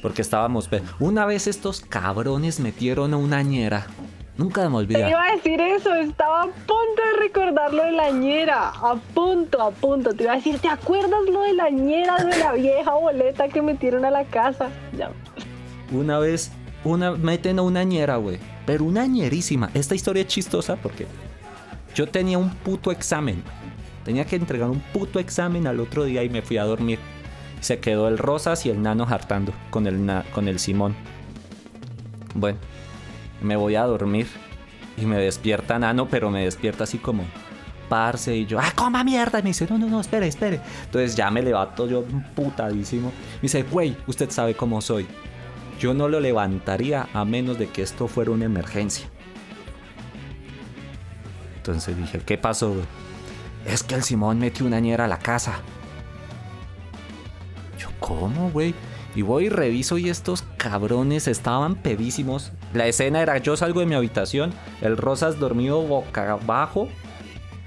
[0.04, 0.70] porque estábamos...
[1.00, 3.88] Una vez estos cabrones metieron a una ñera
[4.38, 5.04] Nunca me olvidé.
[5.04, 8.70] Te iba a decir eso, estaba a punto de recordar lo de la ñera.
[8.70, 10.14] A punto, a punto.
[10.14, 13.62] Te iba a decir, ¿te acuerdas lo de la ñera de la vieja boleta que
[13.62, 14.70] metieron a la casa?
[14.98, 15.12] Ya.
[15.92, 16.52] Una vez,
[16.84, 18.40] una, meten a una ñera, güey.
[18.66, 19.70] Pero una ñerísima.
[19.74, 21.08] Esta historia es chistosa porque
[21.94, 23.42] yo tenía un puto examen.
[24.04, 27.00] Tenía que entregar un puto examen al otro día y me fui a dormir.
[27.62, 30.94] Se quedó el Rosas y el Nano hartando con el, con el Simón.
[32.34, 32.60] Bueno,
[33.42, 34.28] me voy a dormir.
[34.98, 37.26] Y me despierta Nano, pero me despierta así como,
[37.90, 39.40] parce, y yo, ¡ah, coma mierda!
[39.40, 40.62] Y me dice, no, no, no, espere, espere.
[40.86, 42.06] Entonces ya me levanto yo
[42.36, 43.10] putadísimo.
[43.36, 45.06] Me dice, güey, usted sabe cómo soy.
[45.80, 49.08] Yo no lo levantaría a menos de que esto fuera una emergencia.
[51.58, 52.76] Entonces dije, ¿qué pasó,
[53.66, 55.60] Es que el Simón metió una ñera a la casa.
[57.78, 58.74] Yo, ¿cómo, güey?
[59.16, 62.52] Y voy y reviso y estos cabrones estaban pedísimos.
[62.74, 66.90] La escena era yo salgo de mi habitación, el Rosas dormido boca abajo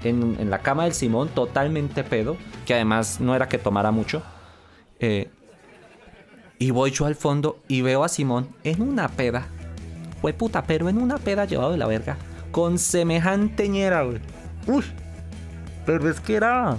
[0.03, 4.21] en, la cama del Simón, totalmente pedo, que además no era que tomara mucho.
[4.99, 5.29] Eh,
[6.59, 9.47] y voy yo al fondo y veo a Simón en una peda.
[10.21, 12.17] Fue puta, pero en una peda llevado de la verga.
[12.51, 14.19] Con semejante ñera, güey.
[14.67, 14.83] Uy.
[15.85, 16.77] Pero es que era.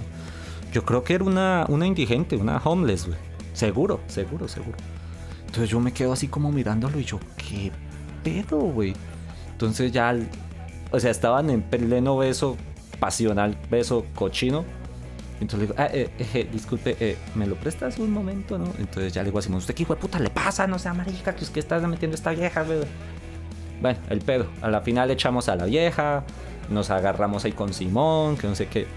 [0.71, 3.17] Yo creo que era una, una indigente, una homeless, güey.
[3.61, 4.75] Seguro, seguro, seguro.
[5.45, 7.71] Entonces yo me quedo así como mirándolo y yo, ¿qué
[8.23, 8.95] pedo, güey?
[9.51, 10.15] Entonces ya,
[10.89, 12.57] o sea, estaban en pleno beso
[12.99, 14.65] pasional, beso cochino.
[15.39, 18.65] Entonces le digo, ah, eh, eh, disculpe, eh, ¿me lo prestas un momento, no?
[18.79, 20.65] Entonces ya le digo a Simón, ¿usted qué hijo de puta le pasa?
[20.65, 22.79] No sea marica, que es que estás metiendo esta vieja, güey.
[23.79, 24.47] Bueno, el pedo.
[24.63, 26.23] A la final echamos a la vieja,
[26.71, 28.87] nos agarramos ahí con Simón, que no sé qué.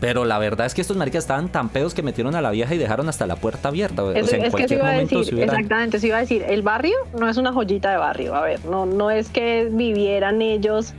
[0.00, 2.74] Pero la verdad es que estos maricas estaban tan pedos que metieron a la vieja
[2.74, 4.02] y dejaron hasta la puerta abierta.
[4.02, 7.36] o sea, en cualquier momento decir, Exactamente, se iba a decir, el barrio no es
[7.36, 8.34] una joyita de barrio.
[8.34, 10.94] A ver, no, no es que vivieran ellos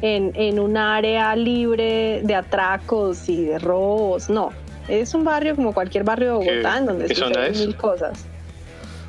[0.00, 4.30] en, en un área libre de atracos y de robos.
[4.30, 4.50] No,
[4.88, 8.24] es un barrio como cualquier barrio de Bogotá, en donde suceden mil cosas.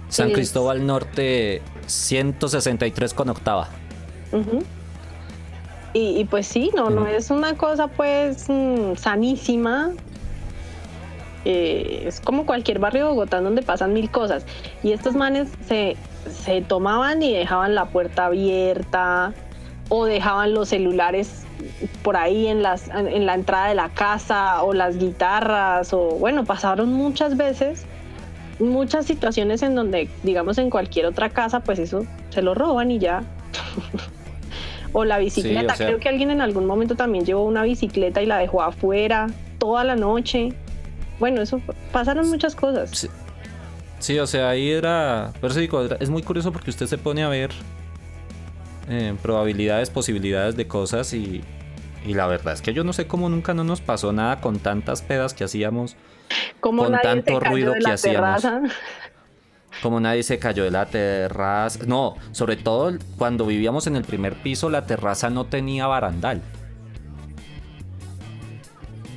[0.10, 3.70] San Cristóbal Norte 163 con octava.
[4.32, 4.64] Ujú.
[5.94, 9.92] Y, y pues sí, no, no es una cosa pues mm, sanísima.
[11.46, 14.46] Eh, es como cualquier barrio de Bogotá donde pasan mil cosas.
[14.84, 15.96] Y estos manes se,
[16.30, 19.34] se tomaban y dejaban la puerta abierta
[19.90, 21.46] o dejaban los celulares
[22.04, 26.46] por ahí en, las, en la entrada de la casa o las guitarras o bueno,
[26.46, 27.86] pasaron muchas veces
[28.60, 33.00] muchas situaciones en donde digamos en cualquier otra casa pues eso se lo roban y
[33.00, 33.24] ya
[34.94, 38.26] o la bicicleta sea- creo que alguien en algún momento también llevó una bicicleta y
[38.26, 39.28] la dejó afuera
[39.58, 40.54] toda la noche
[41.20, 41.62] bueno eso
[41.92, 43.08] pasaron muchas cosas Sí.
[44.00, 45.34] Sí, o sea, ahí era.
[45.58, 47.52] Digo, era- es muy curioso porque usted se pone a ver
[48.90, 51.42] eh, probabilidades, posibilidades de cosas y,
[52.06, 54.58] y la verdad es que yo no sé cómo nunca no nos pasó nada con
[54.60, 55.98] tantas pedas que hacíamos,
[56.62, 58.42] como con tanto ruido que hacíamos.
[58.42, 58.62] terraza.
[59.82, 61.80] Como nadie se cayó de la terraza.
[61.88, 66.42] No, sobre todo cuando vivíamos en el primer piso, la terraza no tenía barandal.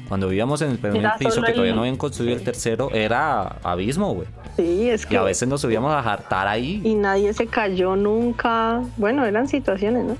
[0.08, 3.56] Cuando vivíamos en el primer Era piso, que todavía no habían construido el tercero, era
[3.62, 4.28] abismo, güey.
[4.56, 6.82] sí es Y que a veces nos subíamos a jartar ahí.
[6.84, 10.16] y nadie se cayó nunca bueno eran situaciones no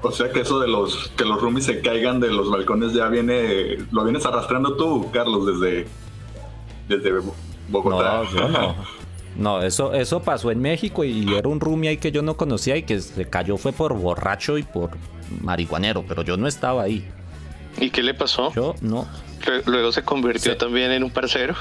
[0.00, 3.08] O sea que eso de los que los roomies se caigan de los balcones ya
[3.08, 5.86] viene, lo vienes arrastrando tú, Carlos, desde,
[6.88, 7.12] desde
[7.68, 8.22] Bogotá.
[8.22, 8.74] No, yo no.
[9.36, 12.76] No, eso, eso pasó en México y era un roomie ahí que yo no conocía
[12.76, 14.90] y que se cayó fue por borracho y por
[15.40, 17.04] marihuanero, pero yo no estaba ahí.
[17.78, 18.52] ¿Y qué le pasó?
[18.54, 19.06] Yo no.
[19.44, 20.58] Lue- Luego se convirtió Sí.
[20.58, 21.54] también en un parcero.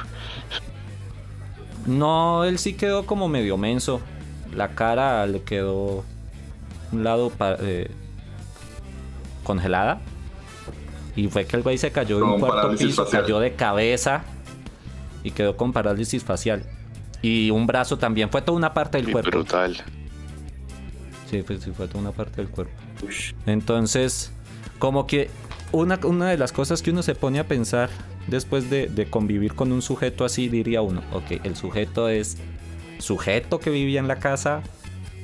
[1.85, 3.99] No, él sí quedó como medio menso.
[4.55, 6.03] La cara le quedó
[6.91, 7.89] un lado eh,
[9.43, 9.99] congelada.
[11.15, 13.21] Y fue que el güey se cayó de un cuarto piso, facial.
[13.23, 14.23] cayó de cabeza
[15.23, 16.63] y quedó con parálisis facial.
[17.23, 19.31] Y un brazo también, fue toda una parte del cuerpo.
[19.31, 19.77] brutal.
[21.31, 22.73] Sí, fue, sí, fue toda una parte del cuerpo.
[23.47, 24.31] Entonces,
[24.77, 25.31] como que
[25.71, 27.89] una, una de las cosas que uno se pone a pensar
[28.27, 32.37] después de, de convivir con un sujeto así, diría uno, ok, el sujeto es
[32.99, 34.61] sujeto que vivía en la casa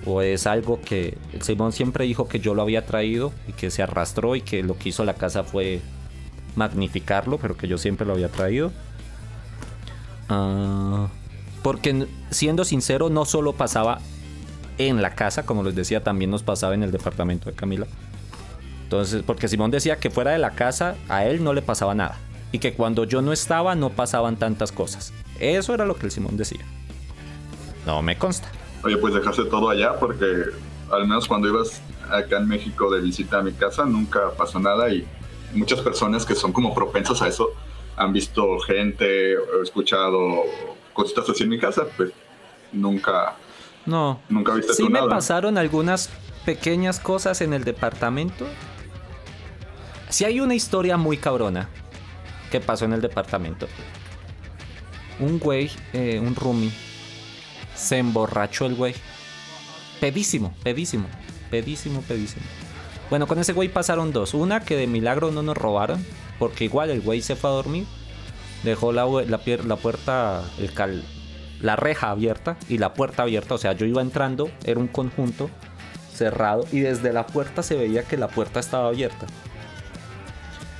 [0.05, 3.83] o es algo que Simón siempre dijo que yo lo había traído y que se
[3.83, 5.81] arrastró y que lo que hizo la casa fue
[6.55, 8.71] magnificarlo, pero que yo siempre lo había traído.
[10.29, 11.07] Ah,
[11.61, 13.99] porque siendo sincero, no solo pasaba
[14.77, 17.87] en la casa, como les decía, también nos pasaba en el departamento de Camila.
[18.83, 22.17] Entonces, porque Simón decía que fuera de la casa a él no le pasaba nada.
[22.51, 25.13] Y que cuando yo no estaba no pasaban tantas cosas.
[25.39, 26.65] Eso era lo que el Simón decía.
[27.85, 28.49] No me consta.
[28.83, 30.25] Oye, pues dejaste todo allá porque
[30.91, 34.89] al menos cuando ibas acá en México de visita a mi casa nunca pasó nada
[34.89, 35.05] y
[35.53, 37.49] muchas personas que son como propensas a eso
[37.95, 40.43] han visto gente escuchado
[41.03, 42.11] cositas así en mi casa, pues
[42.71, 43.35] nunca,
[43.85, 44.19] No.
[44.29, 45.09] nunca viste Sí tú me nada.
[45.09, 46.09] pasaron algunas
[46.45, 48.45] pequeñas cosas en el departamento.
[50.09, 51.69] Sí hay una historia muy cabrona
[52.51, 53.67] que pasó en el departamento.
[55.19, 56.71] Un güey, eh, un roomie,
[57.75, 58.95] se emborrachó el güey.
[59.99, 61.07] Pedísimo, pedísimo,
[61.51, 62.43] pedísimo, pedísimo.
[63.09, 64.33] Bueno, con ese güey pasaron dos.
[64.33, 66.03] Una que de milagro no nos robaron,
[66.39, 67.85] porque igual el güey se fue a dormir,
[68.63, 71.03] dejó la, la, puerta, el cal-
[71.61, 73.55] la reja abierta y la puerta abierta.
[73.55, 75.49] O sea, yo iba entrando, era un conjunto
[76.13, 79.25] cerrado y desde la puerta se veía que la puerta estaba abierta.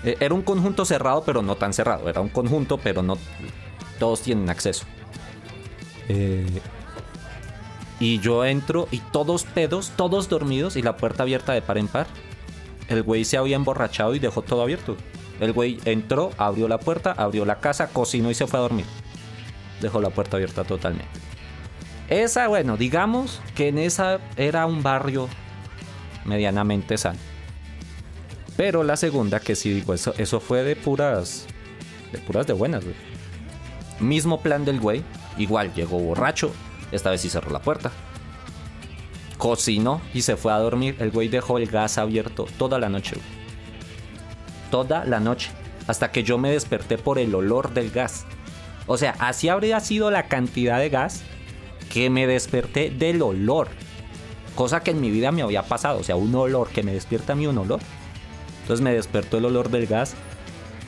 [0.03, 2.09] Eh, Era un conjunto cerrado, pero no tan cerrado.
[2.09, 3.17] Era un conjunto, pero no
[3.99, 4.85] todos tienen acceso.
[6.07, 6.45] Eh,
[7.99, 11.87] y yo entro y todos pedos, todos dormidos y la puerta abierta de par en
[11.89, 12.07] par.
[12.87, 14.95] El güey se había emborrachado y dejó todo abierto.
[15.39, 18.85] El güey entró, abrió la puerta, abrió la casa, cocinó y se fue a dormir.
[19.81, 21.07] Dejó la puerta abierta totalmente.
[22.09, 25.29] Esa, bueno, digamos que en esa era un barrio
[26.25, 27.19] medianamente sano.
[28.57, 31.45] Pero la segunda, que sí digo, eso, eso fue de puras.
[32.11, 32.95] De puras de buenas, güey.
[33.99, 35.03] Mismo plan del güey.
[35.37, 36.51] Igual llegó borracho.
[36.91, 37.91] Esta vez sí cerró la puerta.
[39.37, 40.97] Cocinó y se fue a dormir.
[40.99, 43.38] El güey dejó el gas abierto toda la noche, güey.
[44.69, 45.51] Toda la noche.
[45.87, 48.25] Hasta que yo me desperté por el olor del gas.
[48.85, 51.23] O sea, así habría sido la cantidad de gas
[51.91, 53.67] que me desperté del olor.
[54.55, 55.99] Cosa que en mi vida me había pasado.
[55.99, 57.79] O sea, un olor que me despierta a mí un olor.
[58.61, 60.15] Entonces me despertó el olor del gas.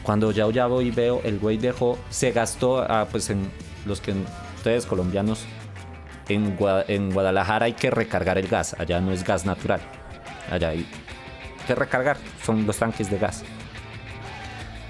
[0.04, 3.52] Cuando ya, ya voy y veo, el güey dejó, se gastó, ah, pues en
[3.86, 4.14] los que
[4.56, 5.46] ustedes colombianos,
[6.28, 6.58] en,
[6.88, 8.76] en Guadalajara hay que recargar el gas.
[8.80, 9.80] Allá no es gas natural.
[10.50, 10.88] Allá hay
[11.68, 12.18] que recargar.
[12.44, 13.44] Son los tanques de gas.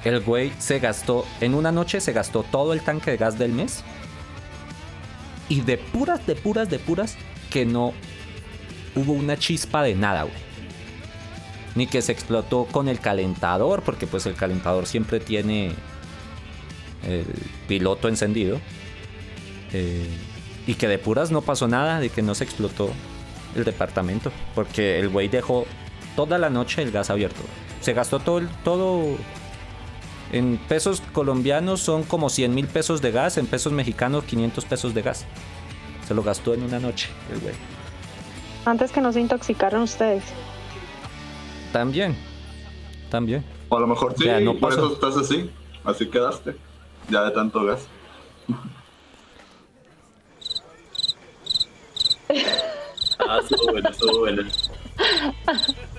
[0.04, 3.52] El güey se gastó, en una noche se gastó todo el tanque de gas del
[3.52, 3.84] mes.
[5.48, 7.18] Y de puras, de puras, de puras,
[7.50, 7.94] que no
[8.96, 10.52] hubo una chispa de nada, güey.
[11.76, 15.74] ni que se explotó con el calentador, porque pues el calentador siempre tiene
[17.08, 17.26] el
[17.68, 18.60] piloto encendido.
[19.74, 20.08] Eh,
[20.68, 22.90] y que de puras no pasó nada, de que no se explotó
[23.56, 25.66] el departamento, porque el güey dejó
[26.16, 27.42] toda la noche el gas abierto.
[27.82, 29.18] Se gastó todo, todo
[30.32, 34.94] en pesos colombianos son como 100 mil pesos de gas, en pesos mexicanos 500 pesos
[34.94, 35.26] de gas.
[36.08, 37.56] Se lo gastó en una noche el güey.
[38.66, 40.24] Antes que no se intoxicaron ustedes.
[41.74, 42.16] También,
[43.10, 43.44] también.
[43.70, 44.86] O a lo mejor sí, Ya, no por pasó.
[44.86, 45.50] eso estás así,
[45.84, 46.56] así quedaste,
[47.10, 47.88] ya de tanto gas.
[53.28, 54.44] Ah, estuvo bueno, estuvo bueno.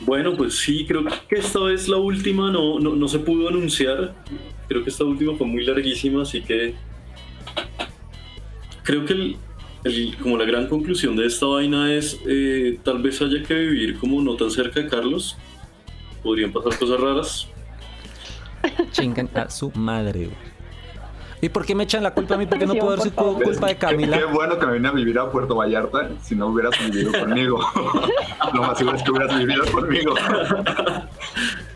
[0.00, 4.14] Bueno, pues sí, creo que esta vez la última no, no, no se pudo anunciar.
[4.68, 6.74] Creo que esta última fue muy larguísima, así que
[8.82, 9.36] creo que el,
[9.84, 13.98] el- como la gran conclusión de esta vaina es eh, tal vez haya que vivir
[13.98, 15.36] como no tan cerca de Carlos.
[16.22, 17.48] Podrían pasar cosas raras.
[18.92, 20.55] Chingan a su madre, güey.
[21.40, 22.46] ¿Y por qué me echan la culpa a mí?
[22.46, 24.18] ¿Por qué no puedo haber sido culpa de Camila?
[24.18, 27.58] Qué, bueno que me vine a vivir a Puerto Vallarta si no hubieras vivido conmigo.
[28.54, 30.14] Lo más seguro es que hubieras vivido conmigo.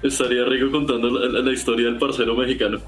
[0.03, 2.79] Estaría rico contando la, la- la historia del parcero mexicano.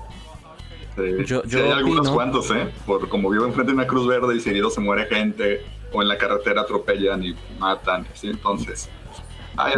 [0.96, 2.68] Sí, Yo- sí yo hay algunos opino- cuantos, ¿eh?
[2.86, 6.08] Por como vivo enfrente de una cruz verde y seguido se muere gente, o en
[6.08, 8.28] la carretera atropellan y matan, ¿sí?
[8.28, 8.88] Entonces,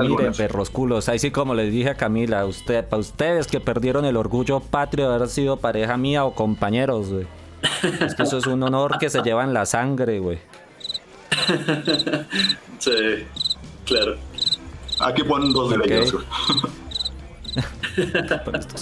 [0.01, 4.05] Miren, perros culos, ahí sí como les dije a Camila, usted, para ustedes que perdieron
[4.05, 7.27] el orgullo patrio de haber sido pareja mía o compañeros, güey.
[8.01, 10.39] Es que eso es un honor que se lleva en la sangre, güey.
[12.79, 12.91] Sí,
[13.87, 14.17] claro.
[15.01, 15.87] Aquí ponen dos de Ok.
[15.87, 16.17] ellos.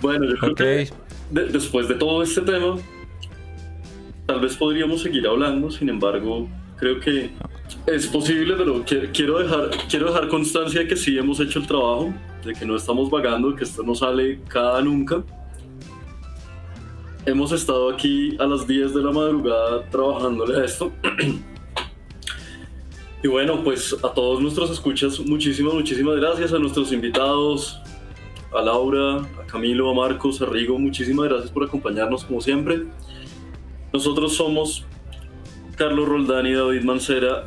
[0.00, 0.90] Bueno, yo creo que
[1.30, 2.76] de- después de todo este tema,
[4.26, 7.30] tal vez podríamos seguir hablando, sin embargo, creo que
[7.86, 11.66] es posible, pero qui- quiero dejar, quiero dejar constancia de que sí hemos hecho el
[11.66, 12.12] trabajo,
[12.44, 15.22] de que no estamos vagando, que esto no sale cada nunca.
[17.24, 20.92] Hemos estado aquí a las 10 de la madrugada trabajándole a esto.
[23.24, 27.80] Y bueno, pues a todos nuestros escuchas, muchísimas, muchísimas gracias a nuestros invitados,
[28.52, 32.82] a Laura, a Camilo, a Marcos, a Rigo, muchísimas gracias por acompañarnos como siempre.
[33.92, 34.84] Nosotros somos
[35.76, 37.46] Carlos Roldán y David Mancera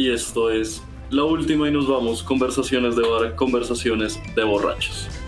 [0.00, 5.19] y esto es La Última y nos vamos, conversaciones de bar, conversaciones de borrachos.